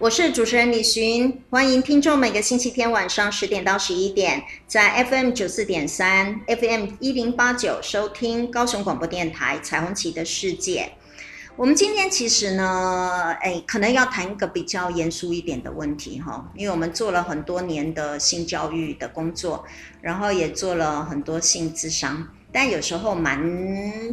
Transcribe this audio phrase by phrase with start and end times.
[0.00, 10.92] 我是主持人李寻，欢迎听众每个星期天晚上十点到十一点，在 FM 九四点三、FM 一零八九收听高雄广播电台彩虹旗的世界。
[11.56, 19.64] 我们今天其实呢，哎，可能要谈一个比较严肃一点的问题哈，因为我们做了很多年的性教育的工作，
[20.00, 22.28] 然后也做了很多性咨商。
[22.52, 23.38] 但有时候蛮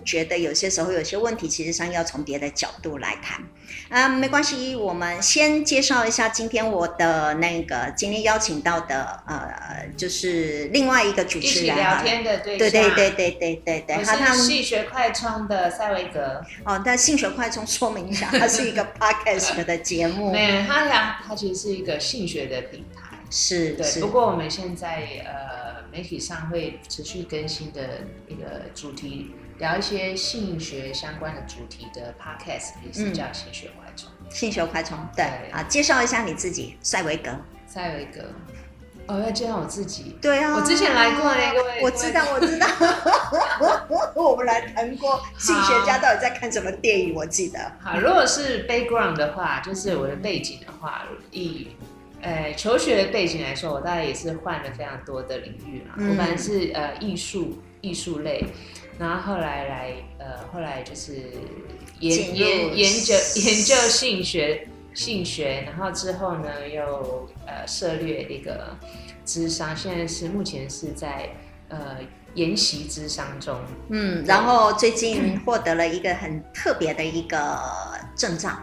[0.03, 3.41] 觉得，有些时候有些问题，其实上要从别的角度来谈。
[3.89, 11.75] 啊，没关系，我们先介绍一下今天我的那个今天邀请到的呃，就是另外一个主持人。
[11.75, 12.69] 聊天的对象。
[12.71, 14.03] 对对对对对对对。
[14.03, 16.43] 他是性学快充的赛维格。
[16.63, 20.31] 哦，但性学快充说明一下，它是一个 podcast 的节目。
[20.31, 23.01] 没有，他讲它其实是一个性学的品牌。
[23.35, 24.01] 是，对。
[24.01, 25.75] 不过我们现在呃。
[25.91, 34.09] 媒体上会持续更新的一个主题，聊一些性学相关的主题的 podcast，也是叫性学快充。
[34.19, 37.31] 嗯、性学快充，对啊，介绍一下你自己，赛维格。
[37.65, 38.25] 赛维格，
[39.07, 40.17] 哦，要介绍我自己。
[40.21, 42.67] 对啊，我之前来过那个位，我知道，我知道。
[44.21, 47.71] 我们来谈过性学家到底在看什么电影，我记得。
[47.79, 51.69] 好，如果是 background 的话，就是我的背景的话，以。
[52.25, 55.93] 呃，求学的背景来说，我大概也是换了非常多的领域嘛。
[55.97, 58.43] 嗯、我本来是呃艺术艺术类，
[58.97, 61.31] 然后后来来呃后来就是
[61.99, 68.75] 研研研究研究性学性学，然后之后呢又呃涉猎那个
[69.23, 71.29] 智商，现在是目前是在
[71.69, 71.97] 呃
[72.33, 73.55] 研习之商中。
[73.89, 77.59] 嗯，然后最近获得了一个很特别的一个
[78.15, 78.57] 证照。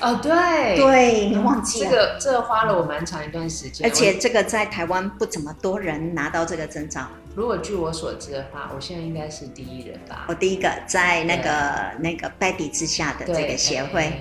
[0.00, 7.06] 哦，对，对，你忘记了、嗯、这个，这个花了我蛮长一段时间，而且这个在台湾不怎么多人拿到这个证照。
[7.34, 10.26] 如果据我所知的话，我现在应该是第一人吧。
[10.28, 14.12] 我第一个在那个那个 Betty 之下的这个协会，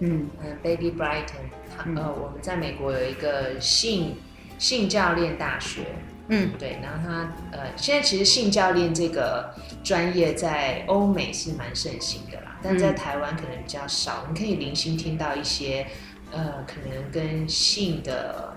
[0.00, 0.28] 嗯。
[0.44, 4.16] 嗯，Baby Brighton，呃，我们在美国有一个性
[4.58, 5.80] 性教练大学。
[6.28, 14.26] 嗯，对，然后他呃，现在其实性教练这个专业在欧美是蛮盛行的啦，但在台湾可能比较少。
[14.28, 15.86] 你可以零星听到一些
[16.30, 18.54] 呃，可能跟性的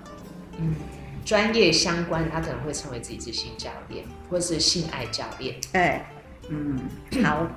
[0.57, 0.75] 嗯
[1.23, 5.55] 专业相关，他可能会称为自己是性教练或是性爱教练。
[5.73, 6.05] 哎，
[6.49, 6.79] 嗯，
[7.23, 7.47] 好。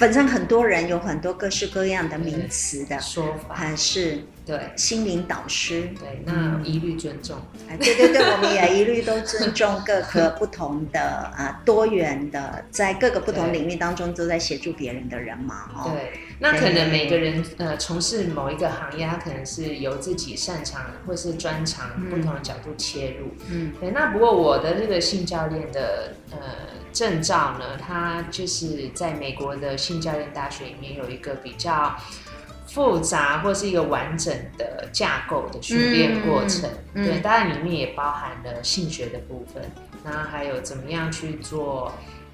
[0.00, 7.36] 反正很多人有很多各式各样的名词的说法，还是对心灵导师，对，那一律尊重。
[7.68, 15.68] 哎，对对对，我们也一律都尊重各个不同的啊多元的，在各个不同领域当中都在协助别人的人嘛。
[15.74, 23.26] 哦，对，那可能每个人呃从事某一个行业，他可能是由自己擅长或是专长不同的角度切入。
[23.50, 23.90] 嗯，对。
[23.90, 26.38] 那不过我的这个性教练的呃。
[26.92, 31.96] 证照呢，它就是在美国的性教练大学里面有一个比较
[32.66, 36.70] 复杂或是一个完整的架构的训练过程。
[36.94, 39.62] 嗯、对，当然里面也包含了性学的部分，
[40.04, 41.92] 然后还有怎么样去做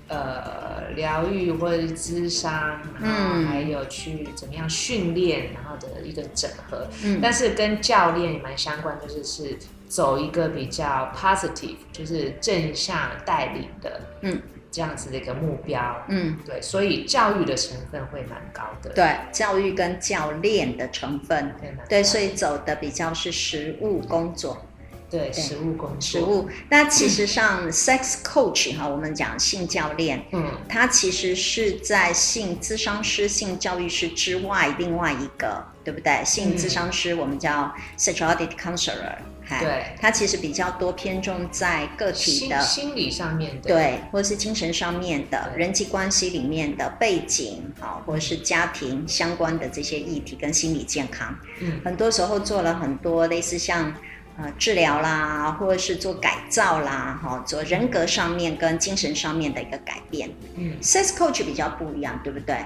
[0.08, 6.86] 呃疗愈或者是咨商，然后还有去怎么样训练，然后的一个整合。
[7.04, 9.56] 嗯，但是跟教练也蛮相关，就是是。
[9.88, 24.66] 走一个比较 positive，就是正向带领的，嗯，这样子的一个目标，嗯，对，所以教育的成分会蛮高的，对，教育跟教练的成分，对，对，所以走的比较是实务工作，
[25.08, 26.48] 对，实务工作，实务。
[26.68, 36.24] 那其实上 sex coach 哈，我们讲性教练，嗯，他其实是在性咨商师、性教育师之外另外一个，对不对？
[36.24, 39.16] 性咨商师我们叫 sexuality counselor。
[39.48, 53.94] 对，它其实比较多偏重在个体的心，心理上面的，对，或者是精神上面的人际关系里面的背景，好，或者是家庭相关的这些议题跟心理健康，嗯，很多时候做了很多类似像
[54.38, 62.56] 呃治疗啦，或者是做改造啦，哈，做人格上面跟精神上面的一个改变，嗯，sex coach 比较不一样，对不对？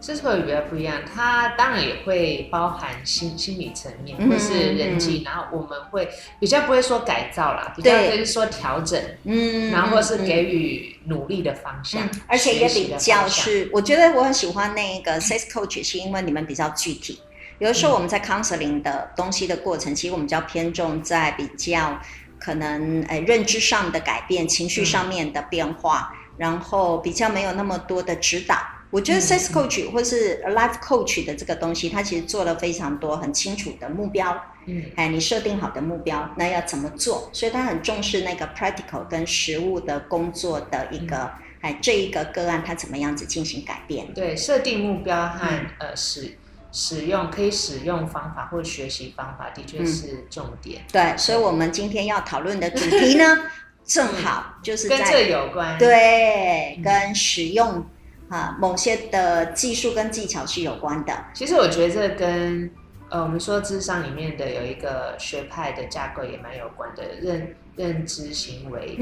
[0.00, 6.08] 这是会比较不一样，它当然也会包含心心理层面或是人际，嗯、然后我们会
[6.38, 17.20] 比较不会说改造啦，比较会说调整，嗯，然后或是给予努力的方向，嗯、而且也比较是，我觉得我很喜欢那个 sex coach，是因为你们比较具体，
[17.58, 22.00] 有的时候我们在 counseling 的东西的过程，其实我们比较偏重在比较
[22.38, 28.56] 可能诶认知上的改变，情绪上面的变化，嗯、然后比较没有那么多的指导。
[28.90, 37.30] 我觉得 sex coach 或是 life coach 的这个东西，它其实做了非常多很清楚的目标，嗯，哎，你设定好的目标，那要怎么做？
[37.32, 44.12] 所以他很重视那个 practical 跟实务的工作的一个，嗯、哎，这一个个案它怎么样子进行改变？
[44.12, 46.36] 对，设定目标和、嗯、呃使
[46.72, 50.82] 使用可以使用方法或学习方法，的确是重点。
[50.82, 53.24] 嗯、对，所以我们今天要讨论的主题呢，
[53.86, 57.84] 正好就是在跟这有关，对，嗯、跟使用
[58.30, 61.12] 啊某些的技术跟技巧是有关的。
[61.34, 62.70] 其实我觉得这跟
[63.10, 68.96] 呃我们说智商里面的有一个学派的架构也蛮有关的，认认知行为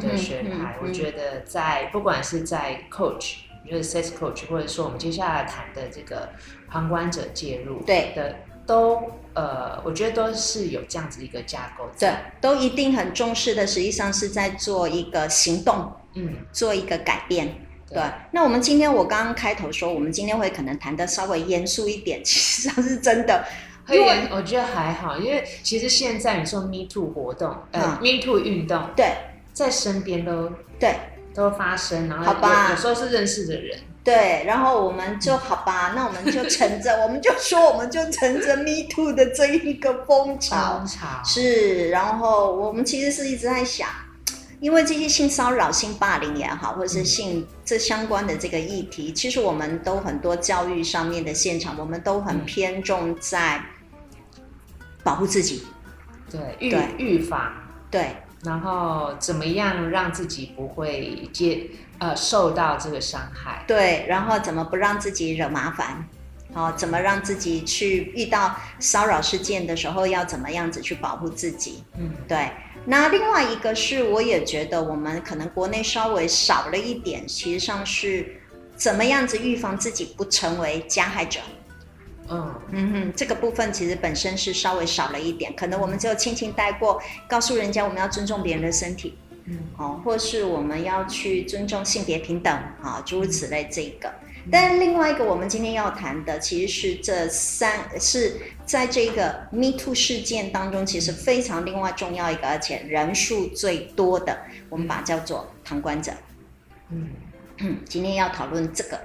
[0.00, 0.48] 的学派。
[0.48, 3.38] 嗯嗯嗯嗯、我觉得在不管是在 coach。
[3.66, 6.28] 就是 sex coach，或者说我们接下来谈的这个
[6.68, 17.54] 旁观者介入的，对的，都呃，我觉得都是有这样子一个架构，对，都一定很重视的，实际上是在做一个行动，嗯，做一个改变，
[17.94, 18.02] 对。
[18.32, 23.44] 那我们今天我刚刚开头说，我们今天会可能谈的稍微严肃一点，其实上是真的，
[23.88, 29.14] 因为我觉得还好，因为其实现在你说 Me Too 活动，呃、嗯、Me Too 运动，对，
[29.52, 30.94] 在身边都对。
[31.36, 41.20] 都发生，然后好吧，有时候是认识的人，对，然后我们就好吧， 那我们就乘着，我们就说，我们就乘着 Me Too 的这一个风潮，风潮。
[41.24, 43.88] 是，然后我们其实是一直在想，
[44.60, 53.62] 因为这些性骚扰、性霸凌也好，或者是性、嗯、这相关的这个议题，其实我们都很多教育上面的现场，我们都很偏重在
[55.02, 55.64] 保护自己，
[56.30, 57.52] 对，预预防，
[57.90, 58.16] 对。
[58.44, 61.66] 然后怎么样让自己不会接
[61.98, 63.64] 呃受到这个伤害？
[63.66, 66.06] 对，然后怎么不让自己惹麻烦？
[66.52, 71.82] 好、哦，怎么让自己去遇到骚扰事件的时候要怎么样子去保护自己？
[71.96, 72.50] 嗯，对。
[72.86, 78.40] 那另外一个是，我也觉得我们可能国内稍微少了一点，其实上是
[78.76, 81.40] 怎么样子预防自己不成为加害者。
[82.28, 92.52] 嗯嗯哼，这个部分其实本身是稍微少了一点，可能我们只有轻轻带过，告诉人家我们要尊重别人的身体，嗯，哦，或是我们要去尊重性别平等
[92.82, 94.10] 啊，诸如此类这一个。
[94.50, 104.38] 但另外一个我们今天要谈的，其实是这三是在这个 Me Too 事件当中，其实非常另外重要一个，而且人数最多的，
[104.68, 106.12] 我们把它叫做旁观者。
[106.90, 107.10] 嗯，
[107.88, 109.00] 今天要讨论这个。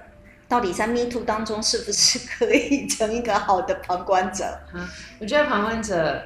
[0.48, 4.46] 到底在 Me Too 当中是不是可以成一个好的旁观者？
[4.74, 4.90] 啊，
[5.20, 6.24] 我觉得旁观者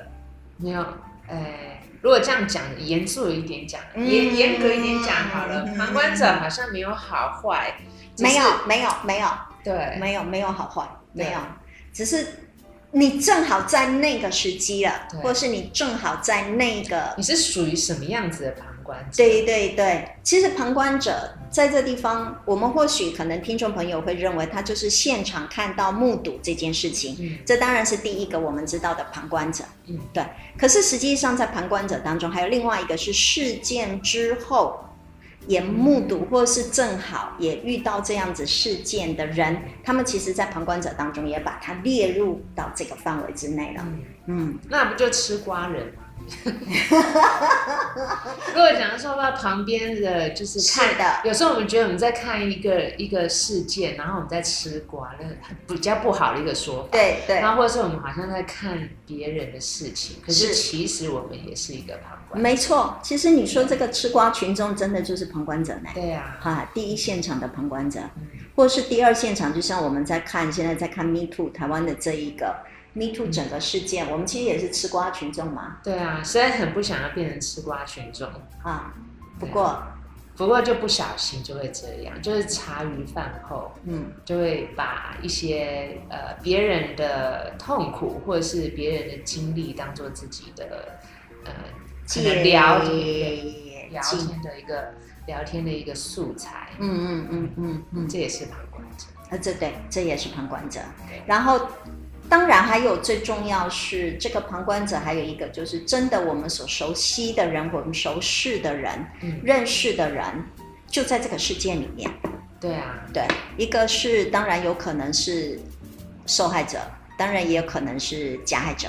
[0.55, 0.81] 没有，
[1.27, 7.75] 哎，如果这样讲，严肃一点讲，严严格一点讲好了，嗯、旁观者好像没有好坏，
[8.19, 9.27] 没有，没有，没有，
[9.61, 11.39] 对，没有，没有好坏，没有，
[11.91, 12.25] 只是
[12.93, 15.19] 你正好在那个时机了，对。
[15.21, 19.17] 或是你正好在那个，你是属于什么样子的旁观者？
[19.17, 30.23] 对对对，其实旁观者在这地方，我们或许可能听众朋友会认为他就是现场看到、目睹这件事情，嗯，这当然是第一个我们知道的旁观者，嗯，对。
[30.57, 34.79] 可是实际上在旁观者当中，还有另外一个是事件之后
[35.47, 45.93] 也目睹，或是正好也遇到这样子事件的人，他们其实，在旁观者当中也把它列入到这个范围之内了，嗯，嗯，那不就吃瓜人？
[48.53, 55.27] 如果讲说到旁边的，就是看的，有时候我们觉得我们在看一个一个事件，然后我们在吃瓜，那
[55.67, 56.89] 比较不好的一个说法。
[56.93, 57.35] 对对。
[57.35, 62.41] 然后或者是我们好像在看别人的事情，可是其实我们也是一个旁观。
[62.41, 65.89] 没错，其实你说这个吃瓜群众真的就是旁观者呢？
[65.93, 66.43] 对呀、啊。
[66.43, 68.01] 哈，第一现场的旁观者，
[68.55, 72.53] 或是第二现场，就像我们在看现在在看 Me Too 台湾的这一个。
[72.95, 75.77] Me Too 整个事件，嗯、我们其实也是吃瓜群众嘛。
[75.83, 78.29] 对啊，实在很不想要变成吃瓜群众
[78.61, 78.93] 啊。
[79.39, 79.81] 不过，
[80.37, 90.99] 不过就不小心就会这样，就是茶余饭后，嗯，就会把一些呃别人的痛苦或者是别人的经历当做自己的
[91.45, 91.51] 呃
[92.43, 94.93] 聊天聊天的一个
[95.27, 96.69] 聊天的一个素材。
[96.79, 99.05] 嗯嗯嗯嗯嗯，这也是旁观者。
[99.29, 100.79] 啊，这对，这也是旁观者。
[101.07, 101.67] 对然后。
[102.29, 110.25] 当然，还有最重要是这个旁观者，还有一个就是真的我们所熟悉的人，我们熟识的人，嗯、认识的人，
[110.87, 112.09] 就在这个世界里面。
[112.61, 115.59] 对啊，对，一个是当然有可能是
[116.25, 116.79] 受害者，
[117.17, 118.87] 当然也有可能是加害者。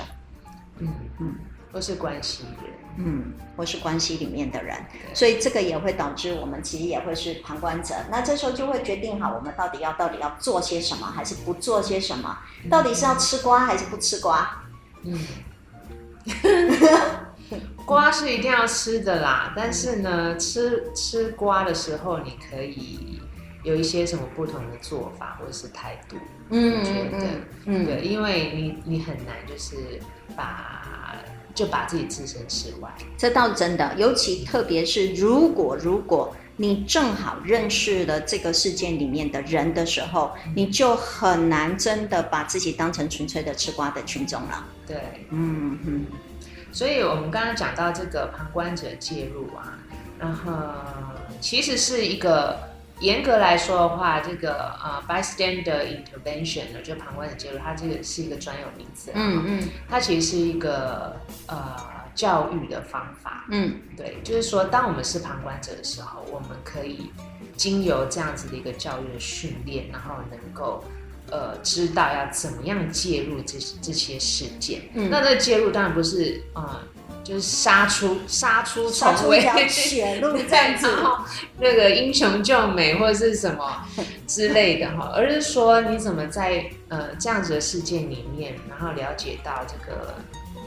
[0.79, 0.87] 嗯
[1.19, 1.35] 嗯，
[1.73, 2.73] 都是关系人。
[2.97, 4.77] 嗯，或是关系里面的人，
[5.13, 7.93] 所以这个也会导致我们其实也会是旁观者。
[8.09, 12.37] 那这时候就会决定好，我们到底要到底要做些什么，还是不做些什么？
[12.69, 14.63] 到底是要吃瓜还是不吃瓜？
[15.03, 15.19] 嗯，
[17.85, 23.19] 瓜是一定要吃的啦，但是呢，吃吃瓜的时候，你可以
[23.63, 26.15] 有一些什么不同的做法或者是态度？
[26.49, 27.27] 嗯，我觉得，
[27.65, 29.99] 嗯，嗯对，因为你你很难就是
[30.35, 31.13] 把。
[31.55, 33.95] 就把自己置身事外，这倒真的。
[33.97, 44.65] 尤其特别是如果如果你正好认识了这个事件里面的人的时候，你就很难真的把自己当成纯粹的吃瓜的群众了。
[44.85, 46.05] 对，嗯嗯。
[46.71, 49.79] 所以我们刚刚讲到这个旁观者介入啊，
[50.19, 50.51] 然后
[51.39, 52.59] 其实是一个
[52.99, 59.11] 严格来说的话，这个呃 bystander intervention 呢，就旁观者介入，它这个是一个专有名词。
[59.13, 59.69] 嗯嗯。
[59.89, 61.15] 它其实是一个
[61.47, 61.95] 呃。
[62.15, 67.11] 教育的方法，嗯，对，就是说，当我们是旁观者的时候，我们可以
[67.57, 70.81] 经由这样子的一个教育的训练，然后能够
[71.29, 74.83] 呃知道要怎么样介入这这些事件。
[74.93, 76.79] 嗯，那这介入当然不是呃，
[77.25, 80.87] 就是杀出杀出重围，血路 这样子，
[81.59, 83.85] 那个英雄救美或者是什么
[84.27, 90.15] 之类的哈，而是说你怎么在呃这样子的事件里面，然后了解到这个。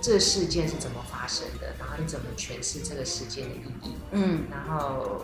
[0.00, 1.66] 这个事件是怎么发生的？
[1.76, 3.94] 然后你怎么诠释这个事件的意义？
[4.12, 5.20] 嗯，然后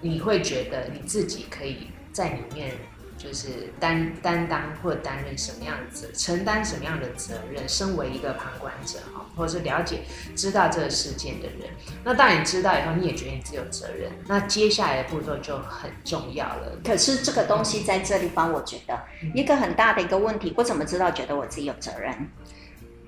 [0.00, 2.72] 你会觉得你自己可以在里面
[3.16, 7.68] 就是担担当或者担任什么样的责，承担什么样的责任？
[7.68, 10.00] 身为一个旁观者哈，或者是了解
[10.34, 11.70] 知道这个事件的人，
[12.04, 14.10] 那当你知道以后，你也觉得你自己有责任。
[14.26, 16.78] 那接下来的步骤就很重要了。
[16.84, 18.98] 可是这个东西在这里方我觉得
[19.34, 22.28] 一个很大的一个问题，我怎么知道觉得我自己有责任？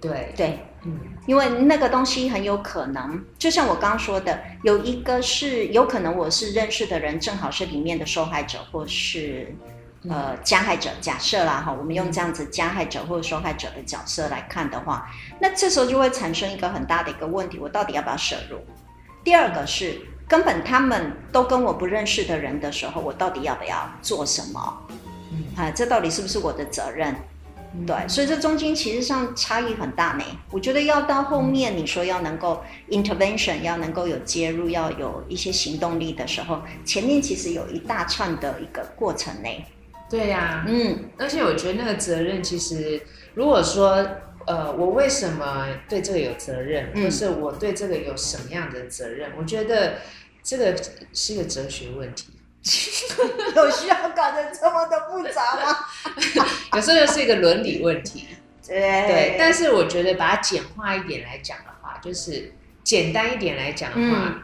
[0.00, 0.96] 对对，嗯，
[1.26, 9.52] 因为那个东西很有可能，就像我刚刚说的，有一个是有可能我是认识的人，正好是里面的受害者或是
[10.08, 10.90] 呃加害者。
[11.00, 18.58] 假设啦哈，我们用这样子加害者或者受害者的角色来看的话，那这时候就会产生一个很大的一个问题：我到底要不要涉入？
[19.24, 24.86] 第二个是根本他们都跟我不认识的人的时候，我到底要不要做什么？
[25.32, 27.14] 嗯，啊，这到底是不是我的责任？
[27.86, 30.24] 对，所以这中间其实上差异很大呢。
[30.50, 39.48] 我觉得要到后面你说要能够 intervention，要能够有介入，要有一些行动力的时候，前面其实有一大串的一个过程呢。
[40.10, 43.00] 对呀、啊，嗯，而且我觉得那个责任其实，
[43.34, 44.06] 如果说
[44.46, 49.98] 呃，我为什么对这个有责任，或是我对这个有什么样的责任，我觉得
[50.42, 50.74] 这个
[51.12, 52.28] 是一个哲学问题。
[53.54, 55.76] 有需要搞得这么的复杂吗？
[56.74, 58.26] 有时候是一个伦理问题。
[58.66, 64.42] 对，对，但是我觉得把它简化一点来讲的话，就是简单一点来讲的话，嗯、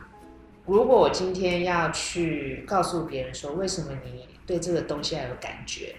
[0.66, 5.94] 如果我今天要去告诉别人说，为什么你对这个东西要有感觉，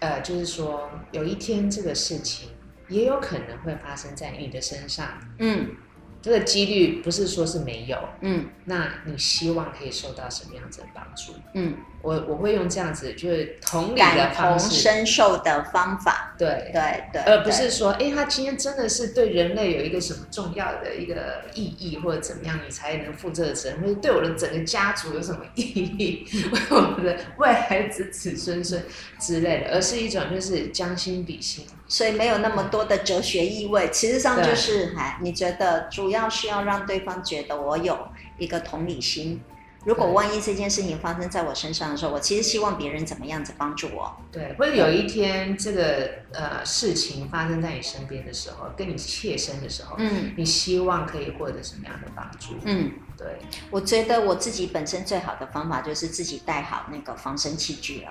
[0.00, 2.50] 呃，就是说有一天这个事情
[2.88, 5.18] 也有可能会发生在你的身上。
[5.38, 5.76] 嗯。
[6.22, 11.34] 这个几率不是说是没有，嗯，那你希望可以受到什么样子的帮助？
[11.54, 23.80] 嗯，我我会用这样子，就是同理的方式，感同身受的方法，对对对，而不是说，哎，他今天真的是对人类有一个什么重要的一个意义，或者怎么样，你才能负这个责任？
[23.80, 26.24] 或者对我的整个家族有什么意义？
[26.52, 28.80] 为我们的未来子子孙孙
[29.18, 31.66] 之类的，而是一种就是将心比心。
[31.88, 37.98] 所以没有那么多的哲学意味，其实上就是，哎，你觉得主要是要让对方觉得我有
[38.38, 39.40] 一个同理心。
[39.86, 44.16] 如果万一这件事情发生在我身上的时候，我其实希望别人怎么样子帮助我。
[44.32, 52.56] 对，或者有一天这个呃事情发生在你身边的时候，跟你切身的时候，嗯，你希望可以获得什么样的帮助？
[52.64, 53.38] 嗯，对，
[53.70, 58.10] 我觉得我自己本身最好的方法就是自己带好那个防身器具了。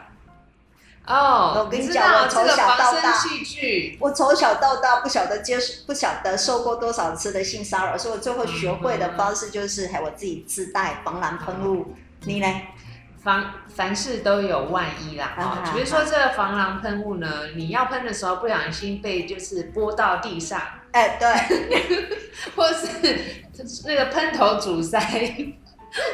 [1.07, 11.85] 哦，oh, 我跟你讲，我从小到大，这我从小到大不晓得接不晓得受过多少次的性骚扰，所以我最后学会的方式就是，还我自己自带防狼喷雾。
[11.89, 12.47] 嗯、你呢？
[13.23, 22.07] 防凡事都有万一啦，哦，比如说这个防狼喷雾呢，你要喷的时候不小心被就是泼到地上，哎，对，
[22.55, 22.87] 或是
[23.85, 24.99] 那个喷头阻塞。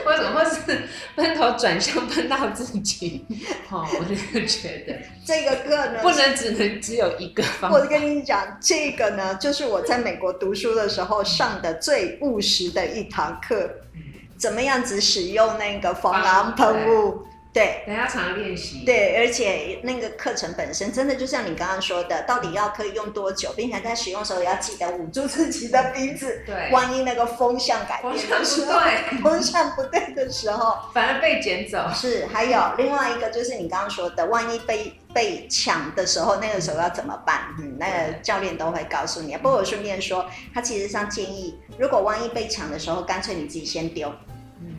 [0.05, 0.83] 或者或是
[1.15, 3.25] 喷头转向喷到自己，
[3.69, 4.95] 哦，我就觉得
[5.25, 7.77] 这个个呢，不能只能只有一个方法。
[7.77, 14.01] 我跟你讲，这个呢，就是我在美国读书的时候上的最务实的一堂课，嗯、
[14.37, 17.23] 怎么样子使用那个防狼喷雾。
[17.53, 18.85] 对，等下常练习。
[18.85, 26.43] 对，而且那个课程本身真的就像你刚刚说的，到底要可以用多久，并且在使用的时候要记得捂住自己的鼻子。
[26.45, 28.79] 对，万一那个风向改变的时候，
[29.21, 31.89] 风向不对 的时候，反而被捡走。
[31.93, 37.53] 是，还有另外一个就是你刚刚说的，万一被被抢的时候，那个时候要怎么办？
[37.59, 39.35] 嗯，那个教练都会告诉你。
[39.35, 44.09] 不过我顺便说，他其实上建议，如果万一被抢的时候，干脆你自己先丢。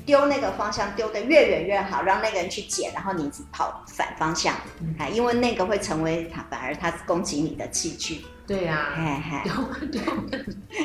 [0.04, 4.54] 丢那个方向丢得越远越好，让那个人去捡，然后你跑反方向，
[4.98, 8.24] 哎、嗯，因为那个会成为他反而他攻击你的器具。
[8.44, 9.42] 对呀、啊，嘿嘿。
[9.44, 10.00] 丢丢，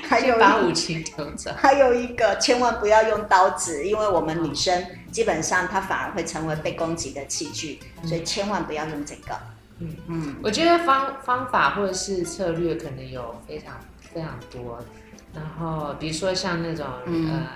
[0.07, 1.51] 还有把武器丢走。
[1.57, 9.35] 还有一个，千万不要用刀子，因为我们女生基本上她反而会成为被攻击的器具，所以千万不要用这个。
[9.79, 9.95] 嗯。
[10.07, 13.75] 嗯，我觉得方方法或者是策略可能有非常
[14.13, 14.79] 非常多，
[15.33, 17.47] 然后比如说像那种、嗯、呃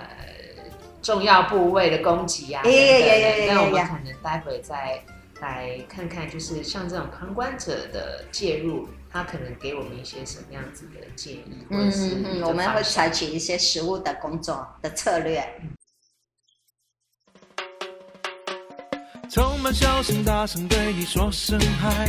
[1.02, 5.02] 重要部位的攻击啊，那我们可能待会再
[5.40, 15.44] 来看看，就是像这种旁观者的介入，他可能给我们一些什么样子的建议，或者是嗯嗯，我们会采取一些实物的工作的策略。
[19.28, 22.08] 充满笑声，大声对你说声嗨，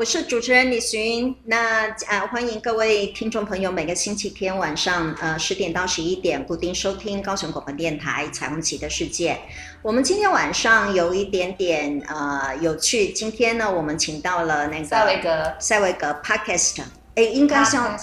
[0.00, 1.36] 我是主持人李寻。
[1.44, 9.34] 那呃，欢迎各位听众朋友，每个星期天晚上呃十点到十一点固定收听高雄广播电台《彩虹旗的世界》。
[9.82, 16.80] 我们今天晚上有一点点呃有趣，今天呢，我们请到了那个赛维格，塞维格 Podcast，
[17.16, 17.94] 哎，应该像。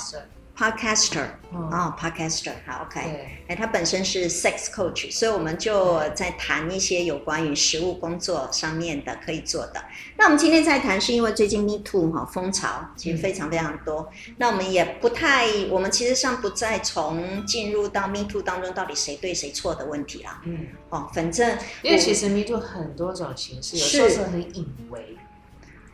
[0.57, 2.99] Podcaster，哦、oh,，Podcaster，好，OK，
[3.47, 9.85] 哎，他本身是 Sex Coach，所以我们就在谈一些有关于实务工作上面的可以做的。
[10.17, 20.41] 那我们今天在谈，是因为最近 Me Too 哈风潮其实非常非常多，嗯、那我们也不太，我们其实上不再从进入到 Me Too 当中到底谁对谁错的问题啦。
[20.45, 25.15] 嗯，哦，反正因为其实 Me Too 很多种形式，有时候是很隐微，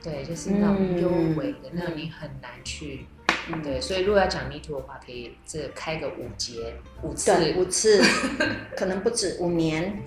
[0.02, 3.08] 对，就是那种幽微的，那你很难去。
[3.52, 8.02] 嗯，对，所以如果要讲 Me Too 的话，可以这开个五节五次，对，五次，
[8.78, 10.02] 可能不止五年。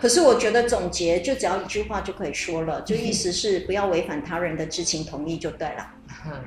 [0.00, 5.90] 可是我觉得总结就只要一句话就可以说了，就意思是不要违反他人的知情同意就对了。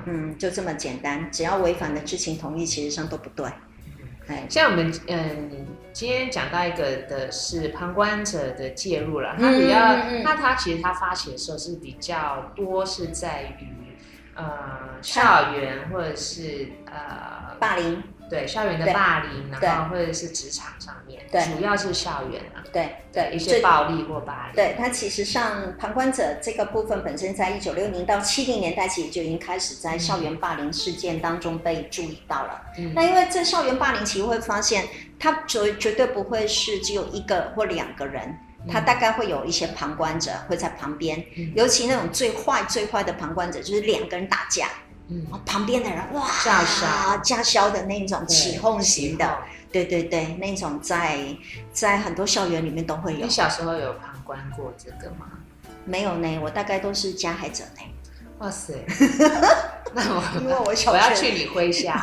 [0.06, 3.46] 嗯，就这么简单，只要违反了知情同意，其实上都不对。
[4.28, 13.76] 哎，像我们嗯，今天讲到一个的是旁观者的介入了，他比较，嗯、他他其实他发起的时候是比较多是在于。
[14.36, 14.44] 呃，
[15.00, 24.54] 校园或者是呃霸凌，对校园的霸凌，然后或者是职场上面，对，主要是校园啊，对对一些暴力或霸凌。
[24.54, 32.60] 对，它其实上旁观者这个部分本身，在一九六零到七零年代，其实就已经开始在校园霸凌事件当中被注意到了。
[32.76, 34.84] 嗯，那因为这校园霸凌，其实会发现，
[35.18, 38.38] 它绝绝对不会是只有一个或两个人。
[38.70, 44.68] 他大概会有一些旁观者会在旁边，嗯、尤其那种最坏最坏的旁观者，就是两个人打架，
[45.08, 49.38] 嗯，旁边的人哇叫嚣叫嚣的那种起哄型的，
[49.70, 51.18] 对对对，那种在
[51.72, 53.20] 在很多校园里面都会有。
[53.20, 55.26] 你小时候有旁观过这个吗？
[55.84, 57.82] 没有呢，我大概都是加害者呢。
[58.38, 58.74] 哇塞，
[59.94, 62.02] 那我因为我小学我要去你麾下，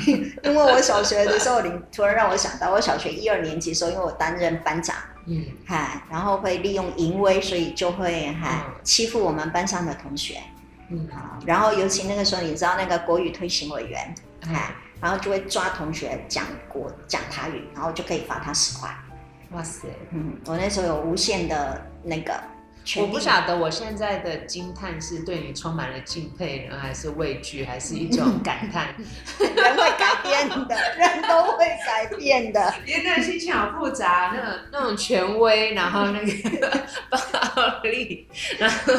[0.44, 4.96] 因为我小学的时候，你突然让我想到，我小学一二年级的时候，因为我担任班长。
[5.26, 10.40] 嗯，哈，然后会利用淫威，所以就会哈、嗯、欺负我们班上的同学，
[10.90, 18.88] 嗯，好，然后尤其那个时候，你知道那个国语推行委员，哈、嗯，然后就会抓同学讲国讲台语，然后就可以罚他十块。
[19.52, 22.32] 哇塞，嗯，我那时候有无限的那个。
[22.96, 28.94] 我不晓得我现在的惊叹是对你充满了敬佩呢，还是畏惧，还是一种感叹？
[29.38, 32.74] 人会改变的，人都会改变的。
[32.84, 38.92] 因为那个心情好复杂，那种那种权威，然后那个 暴力，然后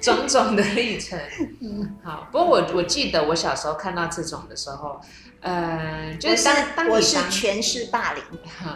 [0.00, 1.18] 种种的历程。
[1.60, 2.26] 嗯，好。
[2.32, 5.00] 不过我我记得我小时候看到这种的时候。
[5.40, 8.22] 呃，就是当，当我是权势霸凌，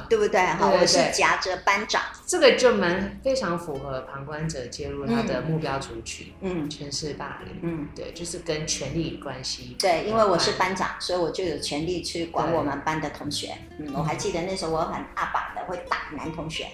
[0.09, 0.40] 对不对？
[0.40, 6.33] 哈，我是夹着班长，这个就蛮非常符合旁观者介入他的目标族群。
[6.40, 9.77] 嗯，权势霸凌，嗯，对，就是跟权力关系。
[9.79, 13.55] 对，因为我是班长，所以我就有权利去管我们班的同学。
[13.79, 16.66] 嗯，我还记得那时候我很阿爸的，会打男同学。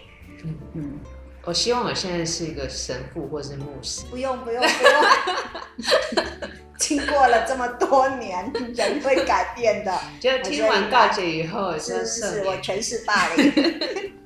[0.45, 0.99] 嗯嗯，
[1.45, 4.03] 我希望我现在是一个神父或是牧师。
[4.11, 6.25] 不用不用不用。
[6.79, 9.99] 经过了这么多年，人会改变的。
[10.19, 13.53] 就听完大姐以后，是是是，我全是霸凌。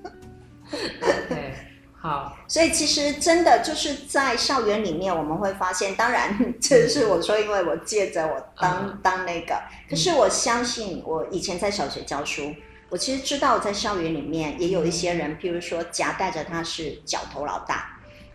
[1.28, 1.54] 对，
[2.00, 2.36] 好。
[2.46, 9.60] 所以其实真的就是在校园里面，我们会发现，当然这是我说，因为我借着我当、嗯、当那个。
[9.90, 12.54] 可是我相信，我以前在小学教书，
[12.88, 17.90] 我其实知道在校园里面也有一些人，譬如说夹带着他是角头老大。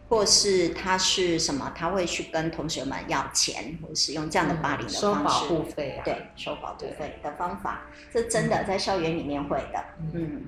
[0.10, 1.72] 或是他是什么？
[1.76, 9.86] 他会去跟同学们要钱，或是用这样的霸凌的方式，收保护费啊，对，收保护费的方法，这真的在校园里面会的。
[10.16, 10.46] 嗯，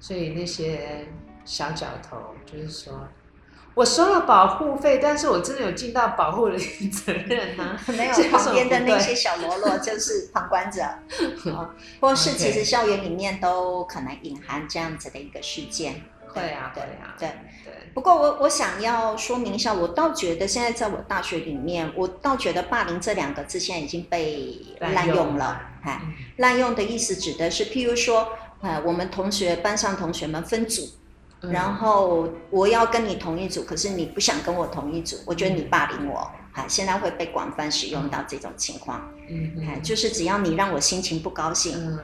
[0.00, 1.06] 所以那些
[1.44, 3.06] 小角头就是说，
[3.76, 6.58] 我收了保护费，但是我真的有尽到保护的
[6.90, 7.78] 责任吗？
[7.94, 10.82] 没有，旁边的那些小喽啰就是旁观者，
[12.00, 16.00] 或是其实校园里面都可能隐含这样子的一个事件。
[16.32, 17.28] 对啊，对啊，对
[17.64, 17.72] 对。
[17.92, 25.60] 不过我我想要说明一下，我倒觉得现在在我大学里面，我倒觉得“霸凌”这两个字现在已经被滥用了。
[25.82, 26.00] 哎，
[26.38, 28.26] 滥用的意思指的是，譬如说，
[28.62, 30.82] 呃，我们同学班上同学们分组。
[31.40, 36.18] 然后我要跟你同一组，可是你不想跟我同一组，我觉得你霸凌我，
[36.52, 41.98] 啊，现在会被广泛使用到这种情况，嗯，嗯，就是只要你让我心情不高兴，嗯，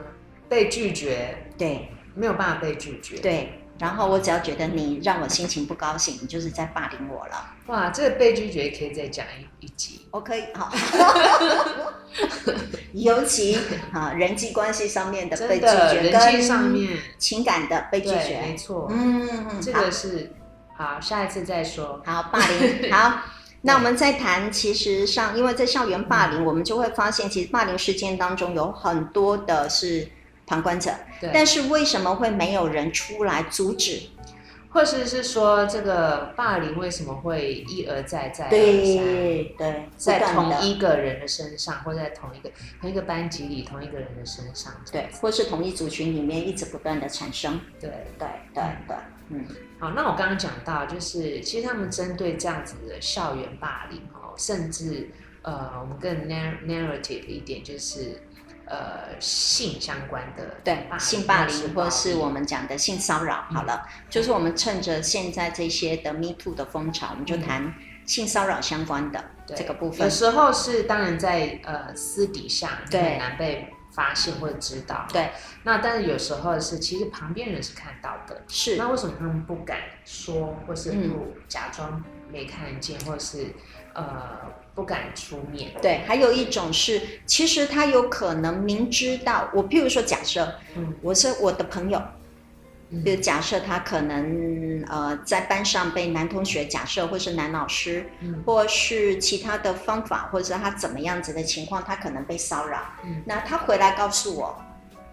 [0.47, 3.59] 被拒绝，对，没有办法被拒绝，对。
[3.79, 7.49] 然后我只要觉得你让我心情不高兴，你就是在霸凌我了。
[7.65, 9.25] 哇，这个被拒绝可以再讲
[9.59, 10.07] 一一集。
[10.11, 10.71] 我可以，好。
[12.93, 13.57] 尤其
[13.91, 18.87] 啊，人际关系上面的被拒绝，人际上面情感的被拒绝，没错。
[18.91, 20.31] 嗯，这个是
[20.77, 21.99] 好，下一次再说。
[22.05, 22.91] 好，霸凌。
[22.93, 23.21] 好，
[23.61, 24.51] 那我们再谈。
[24.51, 30.07] 其实上，因为在校园霸凌，我们就会发现，其实霸凌事件当中有很多的是。
[30.45, 34.01] 旁观者，对，但是为什么会没有人出来阻止，
[34.69, 38.57] 或者是说这个霸凌为什么会一而再再而三？
[38.57, 42.51] 对对，在同一个人的身上，或者在同一个
[42.81, 48.95] 同一个班级里，同一个人的身上，对，或是同一族群里面一直不断的产生，对对对对，
[49.29, 49.45] 嗯，
[49.79, 55.09] 好，那我刚刚讲到，就是其实他们针对这样子的校园霸凌哦，甚至
[55.41, 58.21] 呃，我们更 narrative 一点就是。
[58.73, 67.71] 呃，性相关的对性霸凌，或是我们讲的性骚扰，好了，嗯、就是我们趁着现在这些的 Me Too 的风潮，我们就谈
[68.07, 69.23] 性骚扰相关的
[69.55, 69.99] 这个部分。
[69.99, 75.29] 有时候是当然在呃私底下很难被发现或者知道，对。
[75.61, 78.75] 那但是有时候是其实旁边人是看到的，是。
[78.75, 83.53] 那为什么他们不敢说，或是不假装没看见，或是
[83.93, 84.03] 呃？
[84.75, 85.69] 不敢出面。
[85.83, 89.47] 对，还有一种是，其实他有可能明知道。
[89.53, 92.01] 我譬如说，假设，嗯，我是我的朋友，
[93.03, 102.79] 比如假设他可能呃在班上被男同学假设，或是男老师，嗯，或是其他的方法，或者是他怎么样子的情况，他可能被骚扰。
[103.03, 104.59] 嗯，那他回来告诉我。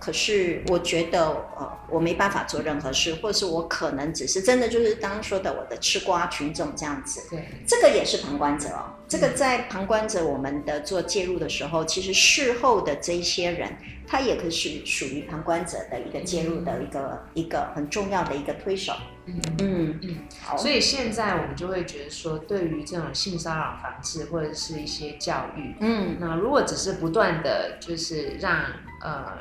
[0.01, 7.23] 可是我觉得，呃，我没办法做任何事，或者是我可能只是真的就是刚刚说的我的吃瓜群众这样子。
[7.29, 8.97] 对，这个也是旁观者哦。
[9.11, 18.93] 这个在旁观者我们的做介入的时候，其实事后的这一些人，他也可以是属于旁观者的一个介入的一个、嗯、一个很重要的一个推手。
[19.27, 20.17] 嗯嗯嗯。
[20.41, 28.63] 好，所以现在我们就会觉得说，对于这种性骚扰防治或者是一些教育，嗯，那如果只是不断的就是让
[29.03, 29.39] 呃。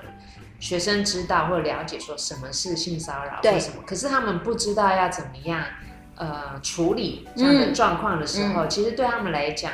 [0.61, 3.81] 学生知道或了解说什么是性骚扰，为什么？
[3.87, 5.63] 可是他们不知道要怎么样，
[6.19, 9.71] 呃，处理这样的状况的时候，嗯、其实对他们来讲，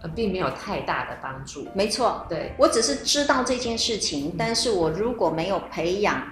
[0.00, 1.66] 呃，并没有太大的帮助。
[1.74, 6.22] 没错，对，我只是知道这件事情，但是我如果没有培养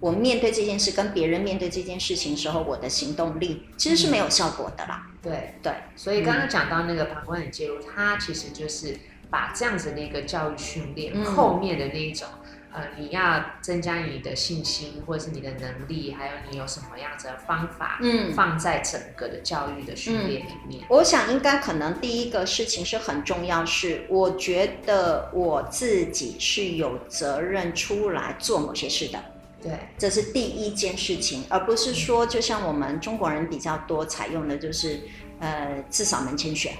[0.00, 5.06] 我面对这件事跟别人面对这件事情时候，我的行动力其实是没有效果的啦。
[5.06, 5.54] 嗯、对。
[5.62, 8.98] 对，所以刚刚讲到那个旁观者介入，它其实就是
[9.30, 12.26] 把这样子的一个教育训练、嗯、后面的那一种。
[12.74, 20.82] 呃，你要增加你的信心，或者是你的能力，还有你有什么样子的方法，嗯，放在整个的教育的训练里面。
[20.82, 29.22] 嗯，我想应该可能第一个事情是很重要，是我觉得我自己是有责任出来做某些事的。
[29.62, 35.00] 对，这是第一件事情，而不是说就像我们中国人比较多采用的，就是
[35.38, 36.72] 呃，至少门前雪。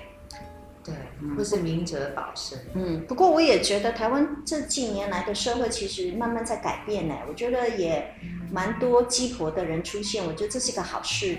[0.85, 0.95] 对，
[1.37, 2.59] 或是明哲保身。
[2.75, 7.15] 嗯，不过我也觉得台湾这几年来的社会其实慢慢在改变呢。
[7.29, 8.15] 我觉得也
[8.53, 11.39] 蛮多鸡婆的人出现，我觉得这是一个好事。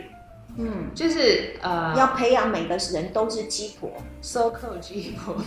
[0.58, 3.92] 嗯，就是呃，要培养每个人都是鸡婆
[4.22, 5.36] ，so called 鸡婆。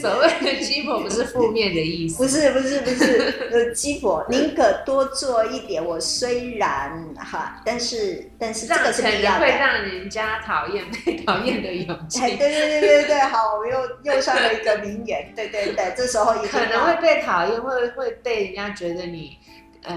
[0.00, 5.84] 所谓的鸡婆不是负面的意思，不是不是不是，呃，鸡婆 宁可多做一点。
[5.84, 12.20] 我虽然哈，但是但是这个是必要的，会让人家讨厌被讨厌的勇气。
[12.20, 15.32] 对对对对对，好，我们又又上了一个名言。
[15.34, 19.36] 对对对，这时候可能会被讨厌，会会被人家觉得你。
[19.84, 19.94] 呃，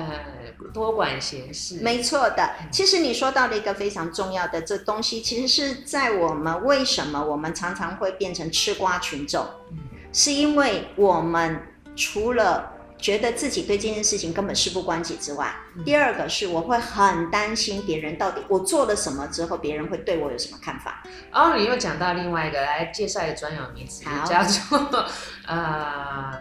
[0.73, 2.50] 多管闲事，没错的。
[2.69, 9.78] 其实你说到了一个非常重要的这东西，其实是在我们为什么我们常常会变成吃瓜群众，嗯、
[10.12, 11.62] 是因为我们
[11.95, 21.02] 除了觉得自己对这件事情根本事不关己之外，嗯、第二个是我会很担心别人到底我做了什么之后，别人会对我有什么看法。
[21.32, 25.06] 哦，你又讲到另外一个，来介绍一个专有名词，叫做
[25.45, 26.34] 呃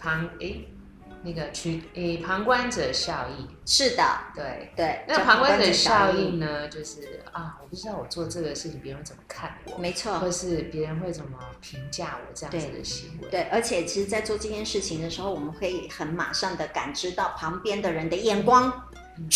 [0.00, 0.68] 旁诶。
[1.22, 3.48] 那个取诶旁观者效应。
[3.64, 4.04] 是的，
[4.34, 5.04] 对对。
[5.06, 13.28] 那旁观者效应呢，就是啊，我不知道我做这个事情别人怎么看我，没错，或是别人会怎么评价我这样子的行为。
[13.28, 18.70] 对，对，而且其实，在做这件事情的时候，我们可以很马上的感知到旁边的人的眼光。
[19.18, 19.28] 嗯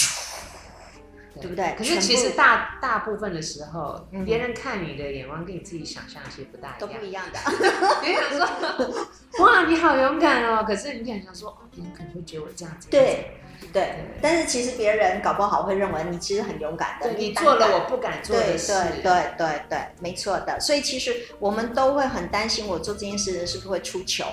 [1.40, 1.75] 对不对？
[1.77, 7.38] 可是其实大大部分的时候，嗯、别人看你的眼光跟你自己想象其实不大一样，都不一样的。
[8.03, 10.64] 别人说，哇，你好勇敢哦！
[10.66, 12.88] 可是你想想说，哦，别人可能会觉得我这样子。
[12.90, 13.31] 对
[13.72, 18.72] 对，但是其实别人搞不好会认为你其实很勇敢的，你做了我不敢做的事。
[18.72, 20.59] 对对对对对，没错的。
[20.61, 24.27] 所以其实我们都会很担心，我做这件事是不是会出糗，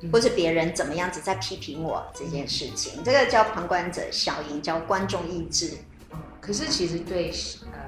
[0.00, 2.94] 嗯、或是别人怎么样子在批评我这件事情。
[2.98, 5.72] 嗯、这个叫旁观者效应，叫观众意志。
[6.48, 7.30] 可是其实对
[7.74, 7.78] 呃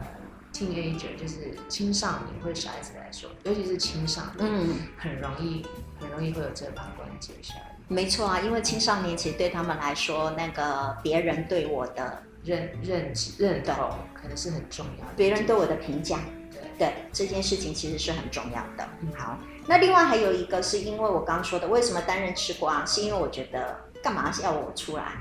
[0.53, 5.64] ，teenager 就是青少年或者小孩子来说，尤其是青少年，嗯，很容易
[5.99, 7.96] 很容易会有这个旁观者效应。
[7.96, 13.75] 没错啊，因为青少年其实对他们来说，那个别人对我的认认知认同
[14.12, 15.12] 可能是很重要的。
[15.16, 16.18] 别人对我的评价，
[16.53, 18.87] 对对，这件事情其实是很重要的。
[19.16, 22.85] 好，那另外还有一个是因为我刚刚说的，为什么单人吃瓜？
[22.85, 25.12] 是因为我觉得干嘛要我出来？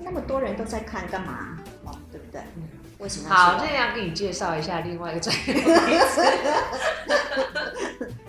[0.00, 1.58] 那么多人都在看，干嘛？
[1.84, 2.40] 哦，对不对？
[2.54, 2.67] 嗯，
[3.28, 5.54] 好，这样给你介绍一下另外一个专业。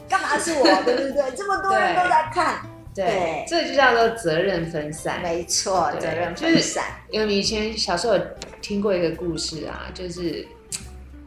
[0.08, 0.64] 干嘛是我？
[0.86, 1.32] 对不对？
[1.36, 2.62] 这么多人都在看，
[2.94, 5.22] 对，对这就叫做责任分散。
[5.22, 6.84] 没错，责任分散。
[7.10, 8.22] 因为你以前小时候有
[8.62, 10.48] 听过一个故事啊，就是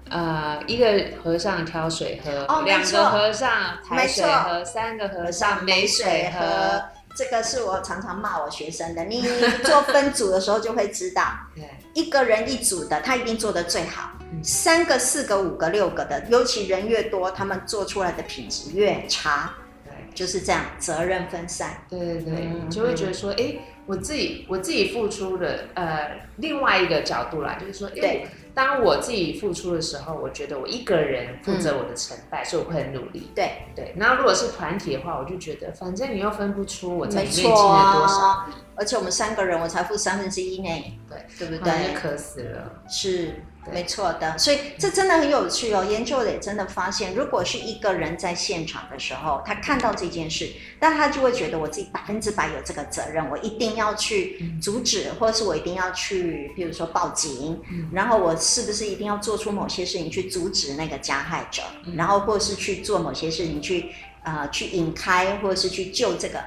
[0.08, 3.50] 呃，一个和尚挑水喝，哦，两个和尚
[3.88, 6.82] 抬水喝，三个和尚没水喝。
[7.14, 9.22] 这个是我常常骂我学生的，你
[9.64, 14.12] 做分组的时候就会知道， 对，一个人一组的，他一定做得最好。
[14.20, 19.52] 嗯、三个、四个、五个、六个的，尤其人越多，他们做出来的品质越差。
[19.84, 21.84] 对，就是这样，责任分散。
[21.88, 28.26] 对对对，嗯、就会觉得说，哎、嗯，我自己我自己付出的，呃，另外一个角度来，就是说，对。
[28.54, 33.30] 当我自己付出的时候，我觉得我一个人负责我的成败，嗯、所以我会很努力。
[33.34, 41.94] 对对，然后如果是团体的话，我就觉得反正你又分不出我在里面进了多少、啊，而且我们三个人我才付三分之一呢，对对不对？
[41.94, 43.42] 渴死了，是。
[43.70, 45.84] 没错的，所以这真的很有趣哦。
[45.84, 57.60] 研究也真的发现，如果是一个人在现场的时候，他看到这件事，但他就会觉得我自己百分之百有这个责任，我一定要去阻止，或者是我一定要去，比如说报警，
[57.92, 61.62] 然后我是不是一定要做出某些事情去阻止那个加害者，
[61.94, 63.90] 然后或者是去做某些事情去
[64.24, 66.40] 呃去引开，或者是去救这个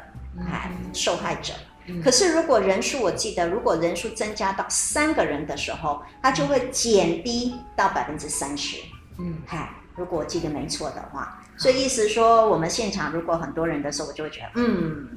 [0.51, 1.53] 哎受害者。
[2.03, 8.77] 可是，如果人数，我记得，如果人数增加到三个人的时候，它就会减低到百分之三十。
[9.19, 15.07] 嗯，嗨，如果我记得没错的话，所以意思说，我们现场如果很多人的时候，我就会觉得，嗯，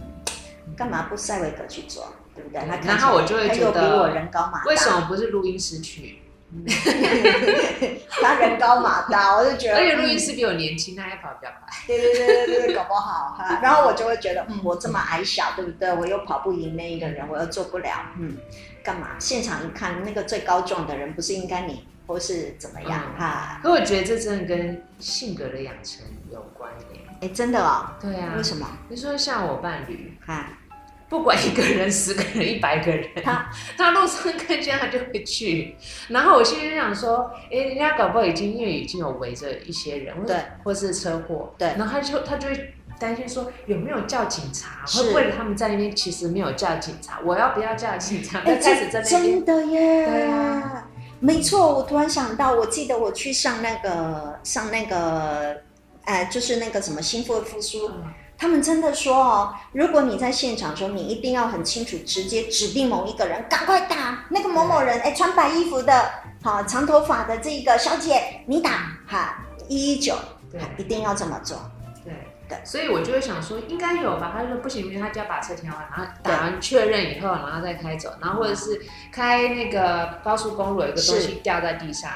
[0.77, 2.61] 干嘛不赛维格去做，对不对？
[2.87, 6.19] 然后我就会觉得，比我人高马大，为什么不是录音师去？
[8.23, 11.69] 他人高马大，我就觉得， 而且录音师比我年轻，他还跑比较快。
[11.87, 13.61] 对对对对对，搞不好哈。
[13.63, 15.93] 然后我就会觉得，嗯，我这么矮小，对不对？
[15.93, 18.37] 我又跑不赢那一个人，我又做不了，嗯，
[18.83, 19.11] 干嘛？
[19.19, 23.61] 现场一看，那个最高壮的人不是应该你，或是怎么样哈？
[23.63, 27.01] 可我觉得这真的跟性格的养成有关耶。
[27.21, 27.91] 哎，真的哦。
[28.01, 28.33] 对啊。
[28.37, 28.67] 为什么？
[28.89, 30.49] 比如说像我伴侣，哈。
[31.09, 35.75] 不管一个人、十个人、一百个人， 他他路上看见他就会去。
[36.09, 41.69] 然后我心里就想说，哎，人家搞不好已经因为已经有围着一些人，对，或是车祸，对。
[41.79, 44.85] 然后他就他就会担心说，有没有叫警察？
[44.87, 47.21] 会不会他们在那边其实没有叫警察？
[47.25, 48.41] 我要不要叫警察？
[48.41, 50.07] 哎，这真的耶！
[50.07, 50.89] 对啊，
[51.21, 51.75] 没错。
[51.75, 55.63] 我突然想到，我记得我去上那个上那个，
[56.05, 57.91] 呃，就是那个什么心肺复苏。
[58.39, 66.09] 嗯他们真的说哦，如果你在现场说，你一定要很清楚，直接指定某一个人，赶快打那个某某人，哎，穿白衣服的，
[66.45, 70.15] 好长头发的这个小姐，你打哈一一九，
[70.53, 71.59] 对，一定要这么做，
[72.05, 72.13] 对。
[72.49, 74.33] 对，所以我就会想说，应该有吧？
[74.35, 78.81] 他就说不行，不行，他就要把车停完，然后打完确认以后，然后再开走，然后或者是
[79.13, 82.11] 开那个高速公路有一个东西掉在地上。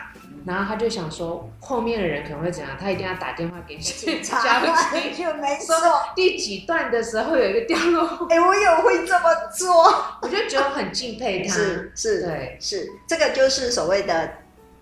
[0.45, 2.77] 然后他就想说，后面的人可能会怎样？
[2.79, 4.61] 他一定要打电话给警察，
[5.17, 5.77] 就没错。
[6.17, 9.73] 第几段的时候有一个掉落， 哎，我也会这么做，
[10.23, 11.55] 我就觉得很敬佩他。
[11.55, 14.33] 是是，对，是这个就是所谓的，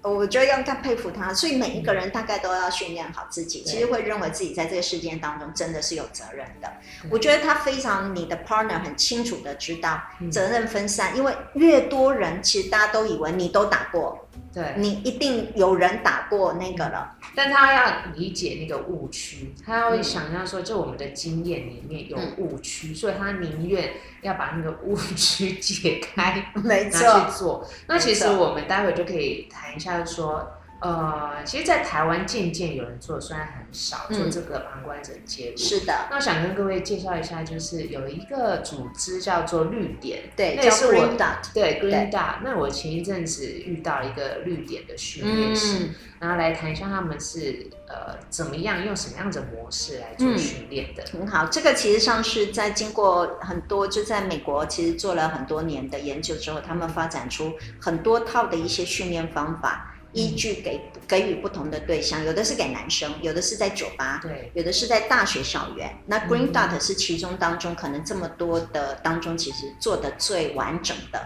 [0.03, 1.35] 我觉得要更佩服他。
[1.35, 6.73] 所以每一个人大概都要训练好自己，其实会认为自己在这个事件当中真的是有责任的。
[7.11, 10.01] 我觉得他非常，你的 partner 很清楚的知道
[10.33, 14.27] 责任分散，因为越多人，其实大家都以为你都打过。
[14.53, 27.69] 对，你一定有人打过那个了，但他要理解那个误区，他要会想象说，就我们的经验里面有误区，嗯、所以他宁愿要把那个误区解开， 没错，去做。
[27.87, 30.51] 那其实我们待会就可以谈一下说。
[30.81, 35.57] 呃，其实，在台湾渐渐有人做，虽然很少做这个旁观者介入。
[35.59, 36.07] 是的。
[36.09, 42.37] 那我想跟各位介绍一下，就是有一个组织叫做绿点，对，叫 Green Dot，对，Green Dot。
[42.43, 51.05] 那我前一阵子遇到一个绿点的训练师，然后来谈一下他们是呃怎么样用什么样的模式来做训练的。
[51.13, 59.95] 很好，这个其实上是在经过很多就在美国其实做了很多年的研究之后，他们发展出很多套的一些训练方法。
[60.13, 65.97] 依据给给予不同的对象，有的是给男生，有的是在酒吧，对，有的是在大学校园。
[66.07, 71.21] 那 Green Dot 是其中当中可能这么多的当中，其实做的最完整的，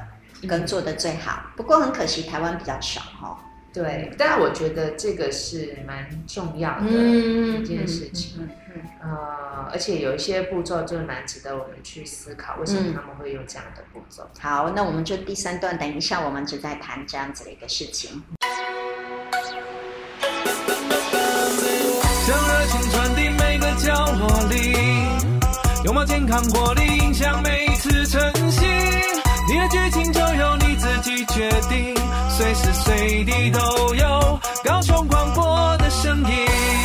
[0.49, 1.51] 跟做的最好。
[1.57, 3.38] 不过很可惜，台湾比较少哈。
[3.73, 8.49] 对，但是我觉得这个是蛮重要的一件事情。
[9.03, 14.29] 呃，而且有一些步骤就蛮值得我们去思考，为什么他们会用这样的步骤。
[14.40, 18.23] 好，那我们就第三段，等一下我们就在谈这样子的一个事情。
[23.77, 24.73] 角落里，
[25.85, 28.64] 拥抱健康活力，影响每次晨曦。
[29.47, 31.94] 你的剧情就由你自己决定，
[32.31, 36.84] 随时随地都有高雄广播的声音。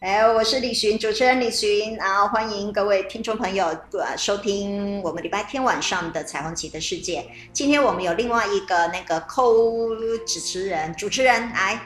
[0.00, 7.24] 哎，我是李寻，主持人李寻，然后欢迎各位听众朋友呃收听我们礼拜天晚上的彩虹旗的世界。
[7.52, 11.80] 今天我们有另外一个那个 co 主持人，主持人来。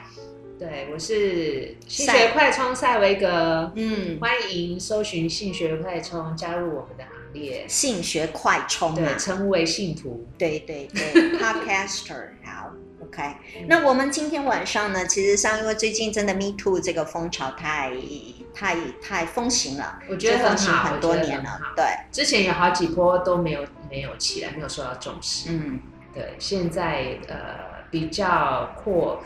[0.59, 7.65] 对，我是性学快充赛维格，嗯，欢迎搜寻性学快充，加入我们的行列。
[7.67, 12.71] 性学快充，对，成为信徒，对对对， Podcaster，好
[13.13, 13.65] ，OK、嗯。
[13.67, 17.91] 那我们今天晚上呢，其实上因为最近真的 Me Too 这个风潮太
[18.53, 21.85] 太太风行了，我觉得很好，很多年了，对。
[22.11, 25.79] 之前有好几波都没有没有起来，没有受到重视，嗯，
[26.13, 26.33] 对。
[26.39, 29.23] 现在呃比较扩。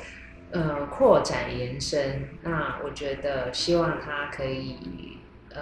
[0.50, 4.78] 呃，扩展延伸，那我觉得希望它可以
[5.54, 5.62] 呃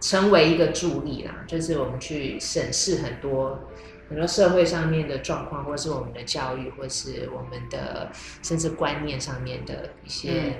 [0.00, 3.58] 成为一个助力啦，就是我们去审视很多
[4.14, 8.08] 很多社会上面的状况，或是我们的教育，或是我们的
[8.44, 10.54] 甚至观念上面的一些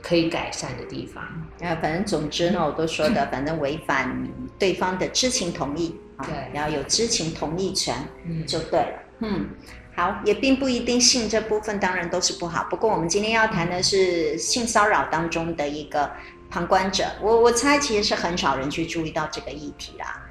[0.00, 1.22] 可以改善的地方。
[1.22, 4.26] 啊、嗯，反正总之呢，我都说的，反正违反
[4.58, 9.46] 对方的知情同意，对，然后有知情同意权，嗯，就对了，嗯。
[9.94, 12.66] 好，也并不一定性这部分当然都是不好。
[12.70, 16.10] 不过我们今天要谈的是性骚扰当中的一个
[16.50, 17.04] 旁观者。
[17.22, 20.22] 我我猜其实是很少人去注意到这个议题啦。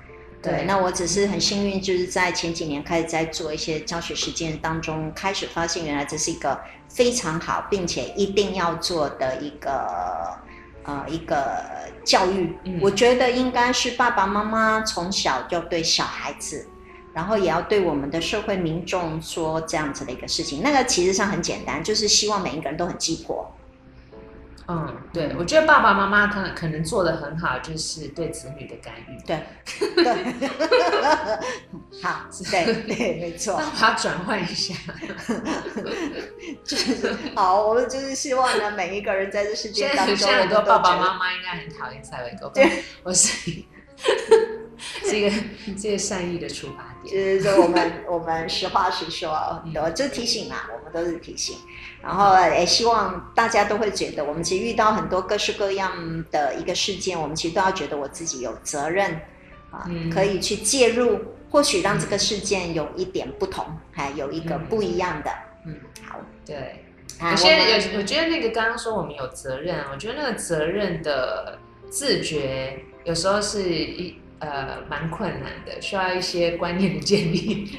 [0.45, 10.37] 对，那我只是很幸运，就是在前几年开始在做一些教学实践当中，开始发现原来这是一个非常好，并且一定要做的一个
[10.83, 11.61] 呃一个
[12.03, 12.55] 教育。
[12.63, 12.79] 嗯。
[12.81, 16.67] 我觉得应该是爸爸妈妈从小就对小孩子。
[17.15, 23.49] 然后也要对我们的社会民众说这样子的一个事情，那个其实上很简单，就是希望每一个人都很鸡婆。
[24.67, 29.17] 嗯，对，我觉得爸爸妈妈可能可能做的很好，就是对子女的干预。
[29.25, 29.39] 对，
[29.95, 30.49] 对，
[32.01, 33.57] 好，对对，没错。
[33.57, 34.73] 把它转换一下，
[36.65, 42.49] 就是好，我们就是希望呢，每一个人在这世界当中，现在很多爸爸妈妈应该很讨厌赛维哥。
[42.49, 43.51] 对，我是。
[45.09, 45.31] 是一个
[45.79, 51.57] 这个善意的出发点，就是说我们我们实话实说，对，就提醒嘛，我们都是提醒，
[52.01, 59.21] 然后也希望大家都会觉得，我们其实遇到很多各式各样的一个事件，我们其实都要觉得我自己有责任
[59.69, 61.19] 啊，可以去介入，
[61.51, 65.31] 或许让这个事件有一点不同，还有一个不一样的，
[65.67, 66.83] 嗯，好，对，
[67.29, 74.15] 有些有，我觉得那个刚刚说我们有责任，我觉得那个责任的自觉有时候是一。
[74.39, 77.77] 呃，蛮困难的，需要一些观念的建立。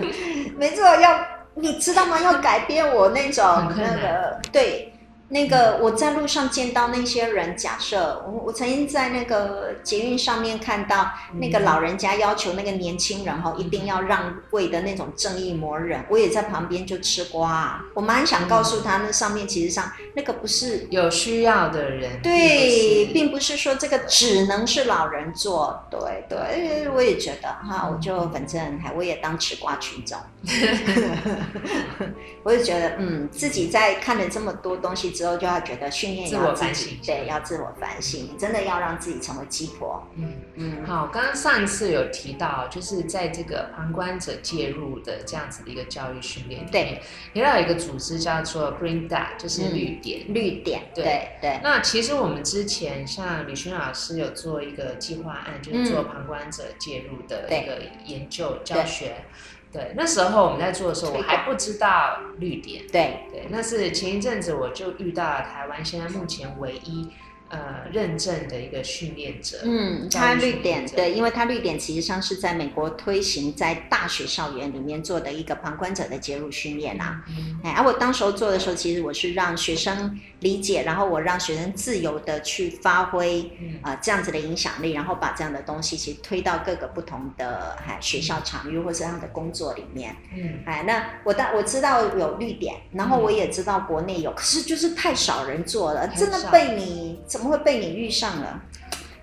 [0.56, 2.20] 没错，要你知道吗？
[2.20, 3.44] 要改变我那种
[3.76, 4.92] 那个对。
[5.30, 17.50] 那个我在路上见到那些人，假设我我曾经在那个捷运上面看到那个老人家要求那个年轻人哈一定要让位的那种正义魔人，我也在旁边就吃瓜。
[17.50, 17.84] 啊。
[17.92, 23.54] 我蛮想告诉他，那上面其实上那个不是有需要的人，对，并不是。
[23.58, 30.16] 说这个只能是老人做，对对，我也觉得哈，我就反正还我也当吃瓜群众，
[32.44, 35.17] 我就觉得嗯，自己在看了这么多东西。
[35.18, 40.06] 之后就要觉得训练自我反省，对，要自我反省，你真的要让自己成为鸡婆。
[40.14, 40.86] 嗯嗯。
[40.86, 47.02] 好，刚刚上一次有提到，就是在这个旁观者介入的这样子的一个教育训练里面，对，
[47.34, 51.60] 提到一个组织叫做 Green Dot，就是绿点，嗯、绿点，对对，对。
[51.64, 59.16] 那其实我们之前像李勋老师有做一个计划案，就是做旁观者介入的一个研究教学。
[59.72, 62.84] 对，那时候我们在做的时候，我还不知道绿点。
[62.90, 67.10] 对对，那是前一阵子我就遇到了台湾现在目前唯一。
[67.50, 77.24] 呃，认证的一个训练者，嗯，他绿点，对，因为他绿点其实上是在美国推行，在大学校园里面做的一个旁观者的介入训练啊。
[77.28, 83.40] 嗯，哎，而我当时候做的时候，其实我是让学生理解，然后我让学生自由的去发挥，
[83.80, 90.14] 啊、呃，这样子的影响力，然后把这样的东西其实推到各个不同的哎学校场域或是他们的工作里面。
[90.36, 97.18] 嗯，哎，那我当我知道有绿点，然后我也知道国内有，可是就是太少人做了，真的被你。
[97.38, 98.60] 怎么会被你遇上了？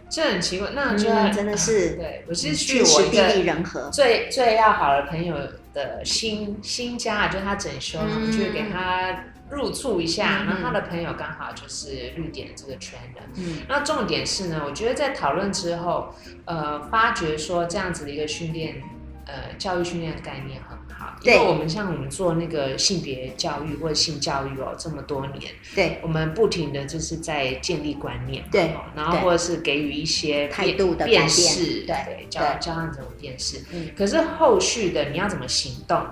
[0.09, 5.35] 这很奇怪，那就、嗯、真的是、啊、对，我是去我一个最最要好的朋友
[5.73, 7.99] 的新新家，就是他整修
[8.31, 13.25] 就给他入住一下，嗯、然后他的朋友刚好就是绿点这个 trainer。
[13.35, 18.81] 嗯，那重点是呢，我觉得在讨论之后，呃，发觉说这样子的一个训练，
[19.25, 21.15] 呃，教育训练的概念很好。
[21.21, 33.63] 因为我们像我们做那个性别教育或者性教育哦，这么多年，对，我们不停的就是在建立观念，对，然后或者是给予一些态度的辨识，对，对，教教他怎么辨识。
[33.73, 36.05] 嗯，可是后续的你要怎么行动，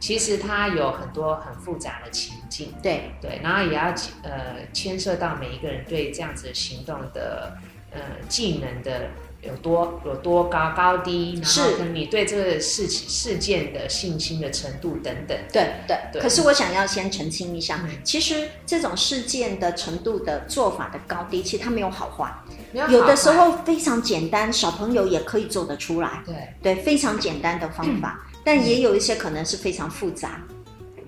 [0.00, 7.56] 其实它有很多很复杂的情境，对对，然后也要呃牵涉到每一个人对这样子行动的
[7.92, 9.10] 呃技能的。
[9.46, 15.36] 有多有多高高低，然后跟你对这个事情事件的信心的程度等等。
[15.52, 16.20] 对对对。
[16.20, 22.32] 可是我想要先澄清一下，嗯、其实这种事件的程度的做法的高低，其实它没有好坏。
[22.72, 22.92] 没有好。
[22.92, 26.22] 有的时候非常简单，小朋友也可以做得出来。
[26.26, 30.42] 对对，非常简单的方法，嗯、但也有一些可能是非常复杂。
[30.48, 30.55] 对，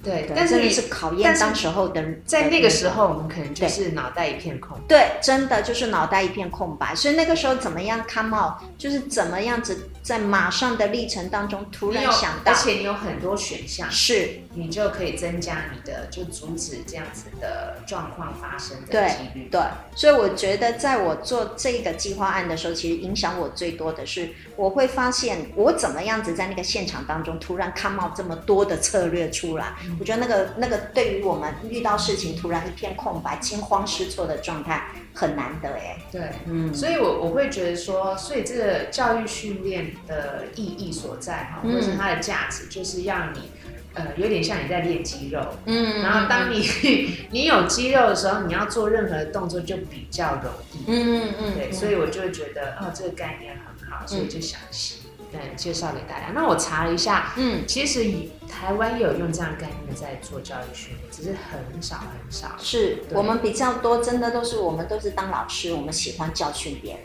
[0.09, 4.79] 对，但是你是考验当时候的，在那个时候，我们可能就是脑袋一片空。
[4.89, 6.95] 对，对，真的就是脑袋一片空白。
[6.95, 19.49] 所以那个时候怎么样 come out，就是怎么样子在马上的历程当中突然想到，而且你有很多选项，是你就可以增加你的，就阻止这样子的状况发生的几率。
[19.51, 19.61] 对，对，
[19.95, 29.75] 所以我觉得在我做这个计划案的时候，其实影响我最多的是，我会发现我怎么样子在那个现场当中突然 come out 这么多的策略出来。
[30.01, 34.89] 我觉得那个那个对于我们遇到事情突然一片空白、惊慌失措的状态
[35.19, 35.97] 很难得哎。
[36.13, 43.51] 对，嗯，所以我我会觉得说，所以这个教育训练的意义所在哈，或者是它的价值，就是让你
[43.95, 46.63] 呃有点像你在练肌肉，嗯，然后当你
[47.33, 54.98] 你有肌肉的时候，你要做任何的动作就比较容易，嗯嗯嗯，对，所以我就会觉得哦，这个概念很好，所以就想起。
[55.33, 56.29] 嗯，介绍给大家。
[56.35, 58.05] 那我查了一下，嗯，其实
[58.49, 62.53] 台湾也有用这样概念在做教育训练，只是很少很少。
[62.59, 67.03] 是我们比较多，真的都是我们都是当老师，我们喜欢教训别人，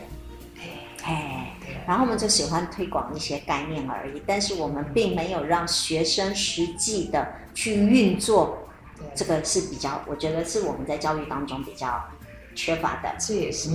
[1.04, 8.60] 哎，然后我们就喜欢推广一些概念而已，但是我们并没有让学生实际的去运作。
[8.98, 12.02] 对这个是比较，我觉得是我们在教育当中比较。
[12.56, 13.70] 缺乏的，这也是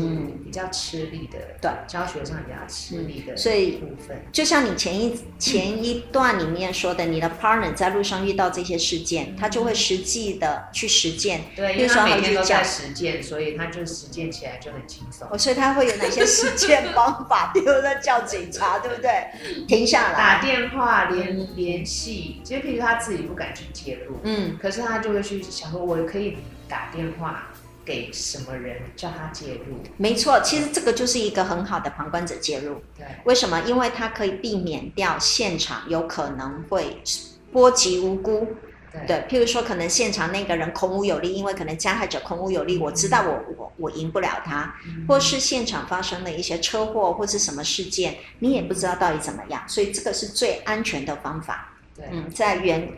[0.45, 15.29] 比较吃力的，对，教学上比较吃力的，所以部分，就像你前一前一段里面说的，你的 partner 在路上遇到这些事件，他就会实际的去实践，对，因为他每天都在实践，所以他就实践起来就很轻松。
[15.39, 17.51] 所以他会有哪些实践方法？
[17.53, 19.11] 比如说叫警察，对不对？
[19.67, 27.48] 停下来，打电话联联系，其实譬如他自己不敢去介入，嗯，可是他就会去想说，我可以打电话。
[27.89, 29.83] 给什么人叫他介入？
[29.97, 32.83] 没错，其实这个就是一个很好的旁观者介入。
[32.95, 33.63] 对，为什么？
[33.63, 37.03] 因为他可以避免掉现场有可能会
[37.51, 38.47] 波及无辜。
[38.93, 51.73] 对，对，譬如说，可能现场那个人孔武有力，因为可能加害者孔武有力，我知道我我我赢不了他，嗯、或是现场发生了一些车祸或是什么事件，你也不知道到底怎么样，所以这个是最安全的方法。
[51.97, 52.93] 对，嗯，在原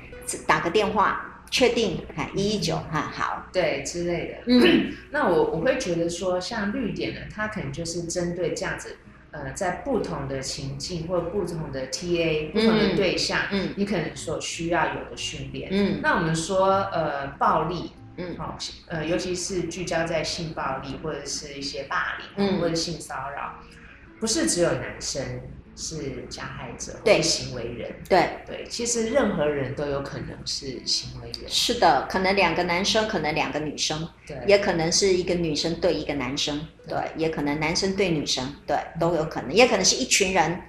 [0.48, 1.26] 打个电话。
[1.50, 4.34] 确定，哈，一一九，哈，好，对之类的。
[4.46, 8.96] 嗯， 那我我会觉得说，像绿点呢，它可能就是针对这样子，
[9.32, 15.68] 呃，在不同的情境或不同的 TA、不同的对象，嗯，你可能所需要有的训练。
[15.72, 23.54] 嗯，那我们说，呃，暴力，嗯，好，呃，尤其是聚焦在性暴力或者是一些霸凌，嗯，或者性骚扰，
[24.20, 25.40] 不是只有男生。
[25.76, 28.28] 是加害者，对行为人，对。
[28.46, 31.48] 对，其实任何人都有可能是行为人。
[31.48, 40.60] 是的，可能两个男生，可能两个女生，对，也可能是一个女生对一个男生，对，对也可能男生对女生，对，都有可能，也可能是一群人。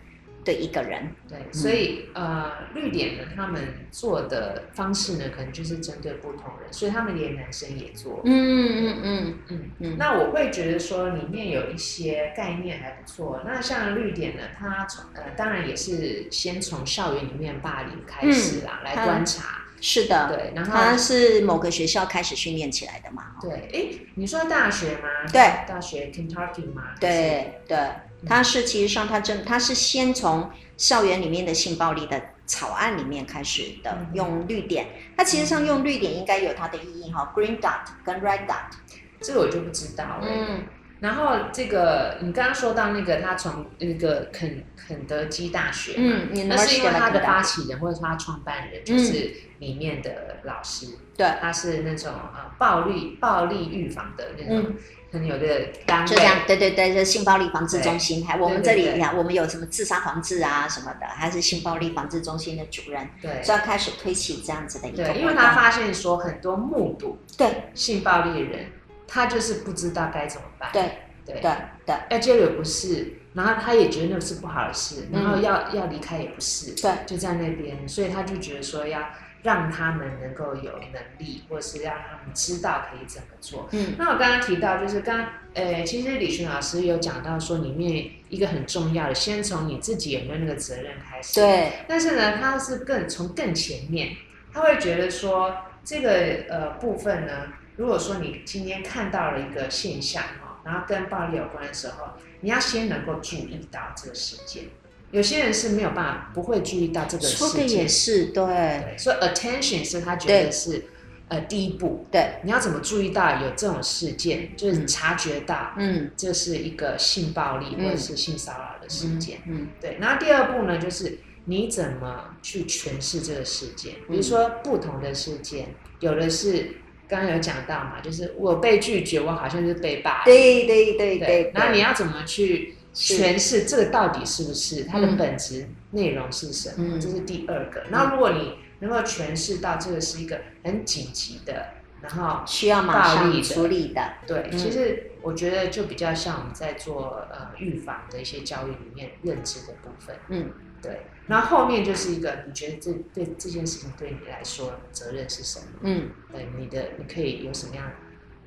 [0.44, 3.62] 对一个人，对，所以、嗯、呃，绿点呢，他们
[3.92, 8.22] 做的方式呢，可能就是针对不同人，所以他们连男生也做。
[8.26, 9.96] 嗯嗯嗯嗯嗯。
[9.98, 13.42] 那我会觉得说，里面有一些概念还不错。
[13.46, 19.60] 那像绿点呢，他从呃，当然也是先从校园里面霸凌开始啦，嗯、来观察。
[19.80, 23.36] 是的，对，然后他是某个学校开始训练起来的嘛？
[23.42, 25.10] 对，哎，你说大学吗？
[25.32, 26.96] 对，大学 Kentucky 吗？
[27.00, 27.78] 对对。
[28.26, 34.88] 他是其实上，他真他是先从校园里面的性暴力的草案里面开始的，嗯、用绿点。
[35.18, 38.72] 他其实上用绿点应该有它的意义哈、嗯、，green dot 跟 red dot，
[39.20, 40.28] 这个我就不知道了。
[40.28, 40.64] 嗯，
[41.00, 54.74] 然后这个你刚刚说到那个，他从那个肯肯德基大学，嗯，那是因为他的发起人或者说他创办人就是里面的老师，对、嗯，他是那种呃暴力暴力预防的那种。
[55.14, 65.04] 嗯很有的单位，就这样，对对对，就性暴力防治中心，还我们这里，你看，我们有什么自杀防治啊什么的，还是性暴力防治中心的主任，对，就要开始推起这样子的一个。
[65.04, 67.66] 对，因为他发现说很多目睹对。
[67.74, 68.68] 性暴力的人，
[69.06, 70.82] 他就是不知道该怎么办，对
[71.26, 71.42] 对。
[71.42, 71.52] 对
[71.86, 79.02] 对，要介入也不是，然后他也觉得那是不好的事，然后要要离开也不是，对，就在那边，所以他就觉得说要。
[79.44, 83.68] 让他们能够有能力，或是让他们知道可以怎么做。
[83.72, 91.40] 嗯，那我刚刚提到，就是刚，呃，其实李寻老师有讲到说，里面一个很重要的，先从你自己有没有那个责任开始。
[91.40, 91.74] 对。
[91.88, 94.16] 但是呢，他是更从更前面，
[94.54, 102.10] 他会觉得说，这个呃部分呢，如果说你今天看到了一个现象哈，然后跟暴力有关的时候，
[102.42, 104.66] 你要先能够注意到这个事件。
[105.12, 107.48] 有些人是没有办法，不会注意到这个事情。
[107.48, 108.46] 说的也是，对。
[108.46, 110.86] 对，所以 attention 是他觉得是
[111.28, 112.06] 呃第一步。
[112.10, 119.40] 对，你要怎么注意到有这种事件，就是察觉到，嗯，这是一个性暴力或者是性骚扰的事件。
[119.48, 119.98] 嗯，对。
[120.00, 123.94] 然后第二步呢，就是你怎么去诠释这个事件。
[124.08, 126.78] 比如说不同的事件，有的是
[127.10, 130.34] 刚刚有讲到嘛，就是我被拒绝，我好像是被霸凌。
[130.34, 131.52] 对对对对。
[131.54, 132.76] 然后你要怎么去？
[132.94, 136.98] 诠释这个到底是不是它的本质内容是什么？
[136.98, 137.84] 嗯、这是第二个。
[137.90, 141.68] 那如果你能够诠释到这个是一个很紧急的，
[142.02, 150.16] 然后需要马上处理的，对，嗯、其实我觉得就比较像我们在做呃预防的一些教育里面认知的部分。
[150.30, 151.02] 嗯，对。
[151.28, 155.66] 那后后面就是一个，你觉得这对这件事情对你来说责任是什么？
[155.84, 157.90] 嗯，对，你的你可以有什么样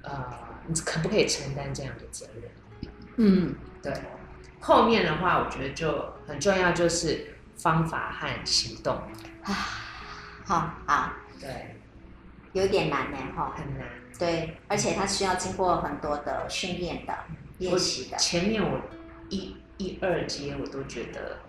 [0.03, 0.13] 呃，
[0.67, 2.91] 你可不可以承担这样的责任？
[3.17, 3.93] 嗯，对。
[4.67, 8.97] 后面的话，我觉得就很重要，就是方法和行动
[9.43, 9.53] 啊。
[10.43, 11.77] 好，好，对，
[12.55, 13.87] 有点难呢，哈，很难。
[14.19, 17.13] 对，而且它需要经过很多的训练的
[17.59, 18.17] 练习的。
[18.17, 18.81] 前面我
[19.29, 21.41] 一、一二阶我都觉得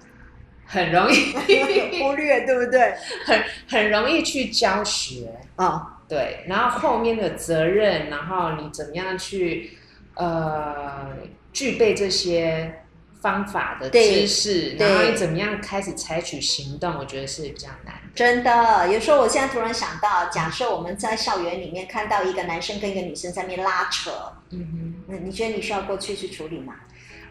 [0.65, 1.31] 很容易
[2.03, 2.95] 忽略，对不对？
[3.25, 6.43] 很很容易去教学啊，哦、对。
[6.49, 9.77] 然后后面的责任，然后你怎么样去
[10.15, 11.15] 呃
[11.53, 12.81] 具备这些。
[13.25, 16.95] 方法的知识，然后你怎么样开始采取行动？
[16.99, 17.95] 我觉得是比较难。
[18.13, 24.11] 真的，有时候我现在突然想到，假设我们在校园里面看到一个男生跟一个女生在那边拉扯，
[24.51, 26.75] 嗯你觉得你需要过去去处理吗？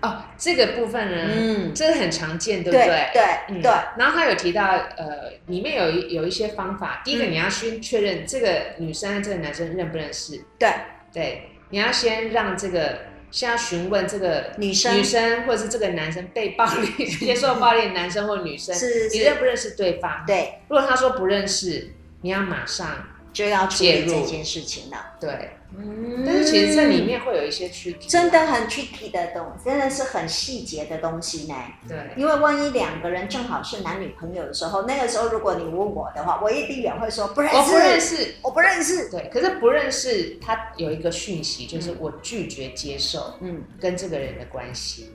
[0.02, 2.86] 哦，这个部分呢，嗯，这个很常见，对不对？
[2.86, 3.70] 对对、嗯、对。
[3.96, 4.64] 然后他有提到，
[4.96, 7.02] 呃，里面有一有一些方法。
[7.04, 10.44] 第一个，你要先确认这个女生这个男生认不认识。
[10.58, 10.68] 对
[11.12, 13.13] 对，你要先让这个。
[13.34, 18.72] 先要询问这个女生，女生或者是这个男生被暴力、 接受暴力的男生或女生，
[19.12, 20.24] 你认不认识对方？
[20.24, 25.16] 对，如果他说不认识，你要马上就要介入这件事情了。
[25.20, 25.50] 对。
[25.76, 31.54] 嗯，但是其实这里面会有一些 tricky，真的很 tricky 的东西，真的是很细节的东西呢。
[31.88, 39.10] 对，因为万一两个人正好是男女朋友的时候，那个时候如果你问我的话，我一定也会说不认识，我不认识，我不认识。
[39.10, 45.10] 对，可是不认识，他有一个讯息，就是我拒绝接受，嗯，跟这个人的关系。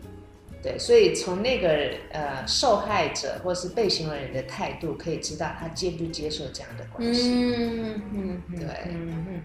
[0.61, 1.69] 对，所以从那个
[2.11, 7.31] 呃受害者或是被行为人的态度，可以知道他接不接受这样的关系。
[7.31, 9.41] 嗯嗯，对，嗯嗯。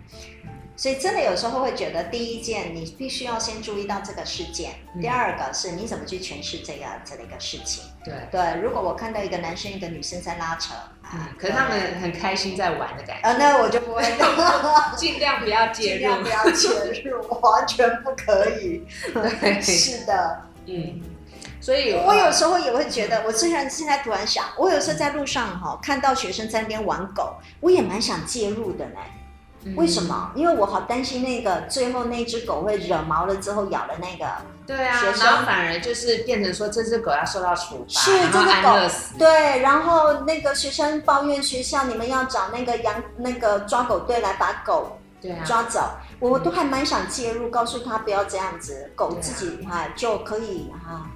[0.76, 7.84] 所以真的有时候会觉得，第一件你必须要先注意到这个事件，嗯、第二个是你怎么去诠释这个这的一个事情。
[8.04, 10.74] 对对，如果我看到一个男生一个女生在拉扯，
[11.12, 14.02] 嗯、啊，可是他们很开心在玩的感觉，啊，那我就不会
[14.98, 16.68] 尽量不要介入，尽量不要介
[17.04, 18.82] 入，完全不可以。
[19.40, 20.42] 对，是的。
[20.66, 21.00] 嗯，
[21.60, 29.00] 所以我有时候也会觉得，我虽然现在突然想，我有时候在路上哈看到学生在那边玩狗，我也蛮想介入的呢。
[29.76, 30.30] 为什么？
[30.34, 34.26] 因为我好担心那个最后那只狗会惹毛了之后咬了那个。
[34.66, 44.98] 对啊，然后反而就是变成说这只狗要受到处罚，是这只狗对，然后那个学生抱怨学校，你们要找那个养那个抓狗队来把狗
[45.44, 45.80] 抓走。
[45.80, 51.10] 啊、我都还蛮想介入，告诉他不要这样子，狗自己哈、啊、就可以哈，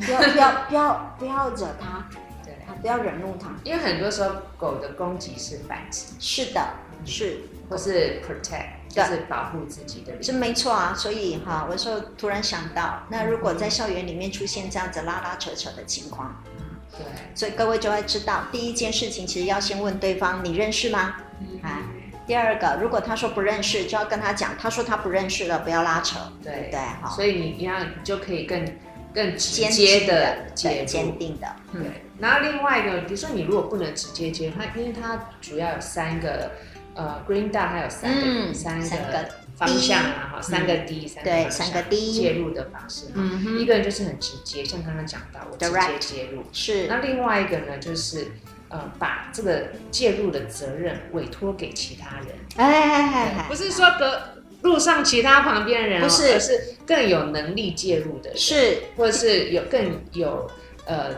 [0.00, 2.08] 不要不要不要不要惹它，
[2.42, 6.06] 对，不要惹怒它，因为很多时候狗的攻击是反击。
[6.18, 6.60] 是的，
[7.04, 7.38] 是。
[7.68, 10.94] 或是 protect，就是保护自己的，是没错啊。
[10.94, 16.42] 所以哈，我说突然想到，那如果在校园里面出现这样子拉拉扯扯的情况，
[16.92, 17.04] 对，
[17.34, 21.16] 所以各位就会知道，第一件事情其实要先问对方，你认识吗？
[21.62, 21.82] 啊，
[22.26, 26.78] 第二个，如果他说不认识，就要跟他讲，他说他不认识了，不要拉扯，对对？
[26.78, 28.64] 哈，所以你一样就可以更
[29.14, 31.80] 更直接的、坚坚定的，对。
[32.18, 36.50] 然后另外一个，比如说你如果不能直接接，他因为他主要有三个。
[36.94, 43.06] 呃，Green Dot 还有三个、嗯、三个方向啊，哈，三个 D，三个对，三个 D 介入的方式。
[43.14, 46.42] 嗯哼，一个人就是很直接，像刚刚讲到，我直接介入。
[46.52, 46.86] 是。
[46.86, 48.28] 那另外一个呢，就是
[48.68, 52.28] 呃，把这个介入的责任委托给其他人。
[52.56, 54.20] 哎哎哎，不是说隔
[54.62, 60.48] 路上其他旁边的人，不是，而是更有能力介入的人，是，或者是有更有
[60.86, 61.10] 呃。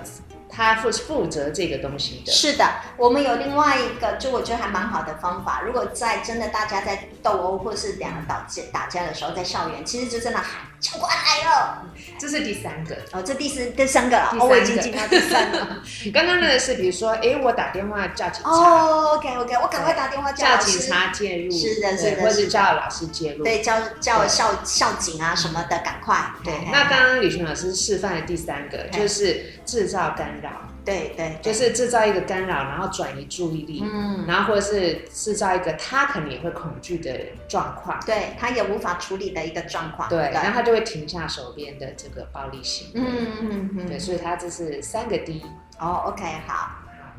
[0.56, 2.32] 他负负责这个东西的。
[2.32, 2.64] 是的，
[2.96, 5.60] 我们有另外一个，就我觉得还蛮好的方法。
[5.60, 11.82] 如果在真的大家在斗殴或是两个打架打架的时候，在校园，其实就真的喊教官来了。
[12.18, 15.58] 这是第三个哦，这第四第三个了，哦，我已经进到第三个。
[16.14, 18.50] 刚刚那个是比如说，哎，我打电话叫警察。
[18.50, 21.50] 哦，OK OK，我赶快打电话叫警察介入。
[21.50, 23.44] 是的，是的，或者叫老师介入。
[23.44, 26.16] 对，叫叫校校警啊什么的，赶快。
[26.42, 26.54] 对。
[26.72, 30.50] 那刚刚李群老师示范的第三个就是制造干扰。
[30.86, 37.12] 对对，就是制造一个干扰，然后转移注意力，嗯，然后或者是制造一个他可能也会恐惧的
[37.48, 45.42] 状况，对，他也无法处理的一个状况，对，然后他就会停下手边的这个暴力行为，嗯嗯嗯，对，所以他这是三个 D，
[45.80, 46.70] 哦，OK，好。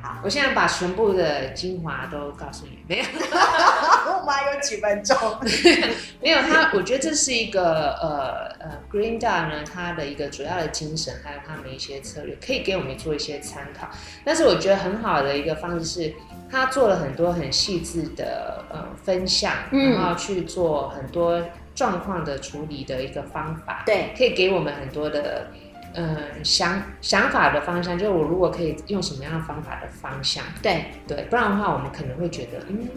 [0.08, 3.04] 好，我现在把全部的精华都告诉你，没有，
[4.08, 5.18] 我妈有几分钟，
[6.24, 13.90] 没有他，我觉得这是一个呃呃，Green Dot 呢，它的一个主要的精神，还有他们一些策略，可以给我们做一些参考。
[14.24, 16.14] 但是我觉得很好的一个方式是，
[16.50, 21.44] 他做了很多很细致的呃分享，然后去做很多
[21.76, 25.48] 状况的处理的一个方法，对，可以给我们很多的。
[26.00, 30.86] 嗯，想想法的方向，就是我如果可以用什么样的方法的方向，对。
[31.08, 32.88] 对，不然的话，我们可能会觉得，嗯，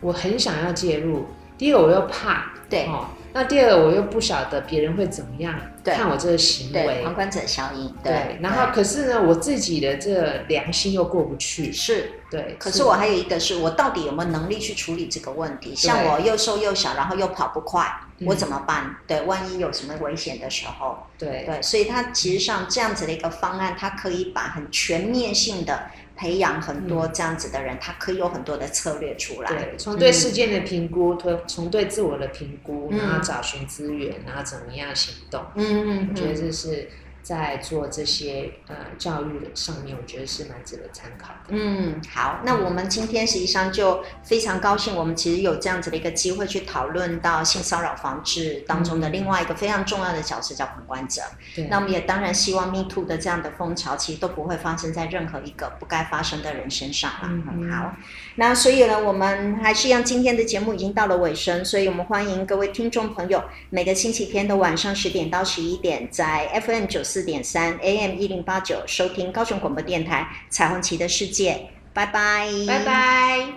[0.00, 1.26] 我很想要介入，
[1.60, 2.86] 第一个我又怕，对。
[2.86, 3.04] 哦，
[3.34, 5.54] 那第二个我又不晓得别人会怎么样
[5.84, 12.12] 看我这个行为，旁观者效应，对，然后可是呢，我自己的这个良心又过不去，是。
[12.30, 15.76] 对，可是我还有一个是我到底有没有能力去处理这个问题？
[15.76, 17.86] 像我又瘦又小，然后又跑不快。
[18.24, 18.96] 我怎么办？
[19.06, 21.44] 对，万一有什么危险的时候，对。
[21.44, 25.90] 对，所以它其实上这样子的一个方案，它可以把很全面性的
[26.20, 29.48] 培养很多这样子的人，他可以有很多的策略出来。
[29.48, 35.42] 对，从对事件的评估，从从对自我的评估，然后找寻资源，然后怎么样行动。
[35.54, 35.64] 嗯
[36.02, 36.90] 嗯，我觉得这是。
[37.30, 41.50] 在做这些呃教育的上面，我觉得是蛮值得参考的。
[41.50, 51.22] 嗯，好，那我们今天实际上就非常高兴，我们其实有这样子的一个机会去讨论到性骚扰防治当中的另外一个非常重要的角色，叫旁观者。
[51.54, 57.28] 对，那我们也当然希望 Me Too 的这样的风潮，其实都不会发生在任何一个不该发生的人身上了。
[57.28, 57.94] 嗯，嗯，好，
[58.34, 73.52] 那所以呢，我们还是一样，今天的节目已经到了尾声，所以我们欢迎各位听众朋友，每个星期天的晚上十点到十一点，在 FM 九四点三 AM 一零八九收听高雄广播电台彩虹旗的世界，拜拜，拜拜。